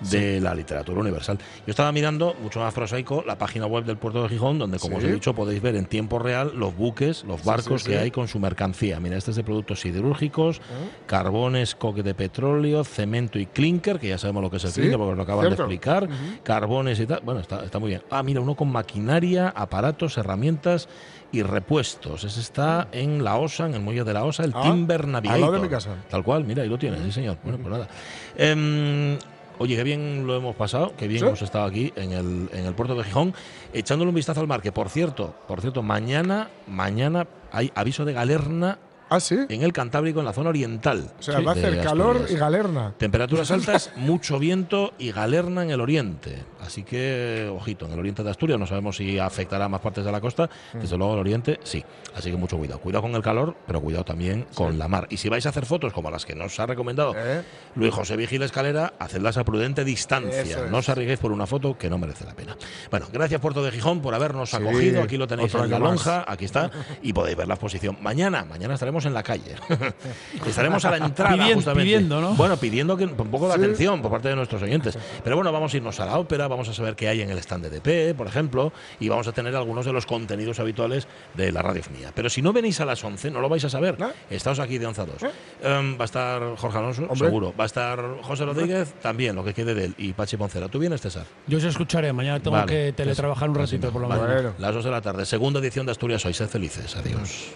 [0.00, 1.38] de la literatura universal.
[1.66, 4.96] Yo estaba mirando, mucho más prosaico, la página web del puerto de Gijón, donde, como
[4.98, 8.10] os he dicho, podéis ver en tiempo real los buques, los barcos sí, que hay
[8.10, 9.00] con su mercancía.
[9.00, 10.60] Mira, este es de productos siderúrgicos,
[11.06, 14.98] carbones, coque de petróleo, cemento y clinker, que ya sabemos lo que es el clinker
[14.98, 15.66] porque lo acaban cierto.
[15.66, 16.08] de explicar,
[16.42, 17.20] carbones y tal.
[17.24, 18.02] Bueno, está, está muy bien.
[18.10, 20.88] Ah, mira, uno con maquinaria, aparatos, herramientas
[21.32, 22.24] y repuestos.
[22.24, 25.12] Ese está en la OSA, en el muelle de la OSA, el Ah, Timber al
[25.12, 25.40] Navigator.
[25.40, 25.96] lado de mi casa.
[26.08, 27.36] Tal cual, mira, ahí lo tienes, sí señor.
[27.42, 27.88] Bueno, pues nada.
[28.36, 29.18] Em,
[29.58, 31.26] Oye, qué bien lo hemos pasado, qué bien Sí.
[31.26, 33.34] hemos estado aquí en el, en el puerto de Gijón,
[33.72, 38.12] echándole un vistazo al mar, que por cierto, por cierto, mañana, mañana hay aviso de
[38.12, 38.78] galerna
[39.08, 39.38] Ah, sí.
[39.48, 41.10] en el Cantábrico, en la zona oriental.
[41.18, 42.30] O sea, Sí, va a hacer calor Asturias.
[42.32, 42.94] y galerna.
[42.98, 46.42] Temperaturas altas, mucho viento y galerna en el oriente.
[46.60, 50.04] Así que, ojito, en el oriente de Asturias no sabemos si afectará a más partes
[50.04, 50.50] de la costa.
[50.74, 50.78] Mm.
[50.80, 51.84] Desde luego el oriente sí.
[52.16, 52.80] Así que mucho cuidado.
[52.80, 55.06] Cuidado con el calor, pero cuidado también con la mar.
[55.10, 57.42] Y si vais a hacer fotos como las que nos ha recomendado ¿Eh?
[57.76, 60.40] Luis José Vigil Escalera, hacedlas a prudente distancia.
[60.42, 60.70] Es.
[60.70, 62.56] No os arriesguéis por una foto que no merece la pena.
[62.90, 65.02] Bueno, gracias Puerto de Gijón por habernos Sí, acogido.
[65.02, 65.88] Aquí lo tenéis otro en la más.
[65.90, 66.70] lonja, aquí está.
[67.02, 67.98] Y podéis ver la exposición.
[68.00, 69.54] Mañana, mañana estaremos en la calle.
[70.46, 71.84] estaremos a la entrada Pidien- justamente.
[71.84, 72.34] pidiendo, ¿no?
[72.34, 73.60] Bueno, pidiendo que, un poco de Sí.
[73.60, 74.98] atención por parte de nuestros oyentes.
[75.22, 77.38] Pero bueno, vamos a irnos a la ópera, vamos a saber qué hay en el
[77.38, 81.52] stand de DP, por ejemplo, y vamos a tener algunos de los contenidos habituales de
[81.52, 82.10] la radio mía.
[82.14, 83.98] Pero si no venís a las 11, no lo vais a saber.
[83.98, 84.10] ¿No?
[84.30, 85.16] Estamos aquí de 11 a 2.
[85.62, 87.18] Em, va a estar Jorge Alonso, Hombre.
[87.18, 87.54] seguro.
[87.58, 89.94] Va a estar José Rodríguez, también, lo que quede de él.
[89.98, 90.68] Y Pachi Poncela.
[90.68, 91.24] ¿Tú vienes, César?
[91.46, 92.12] Yo os escucharé.
[92.12, 94.54] Mañana tengo Vale, que teletrabajar un pues- ratito por lo menos.
[94.58, 96.34] Las 2 de la tarde, segunda edición de Asturias Hoy.
[96.34, 96.94] Sed felices.
[96.96, 97.44] Adiós.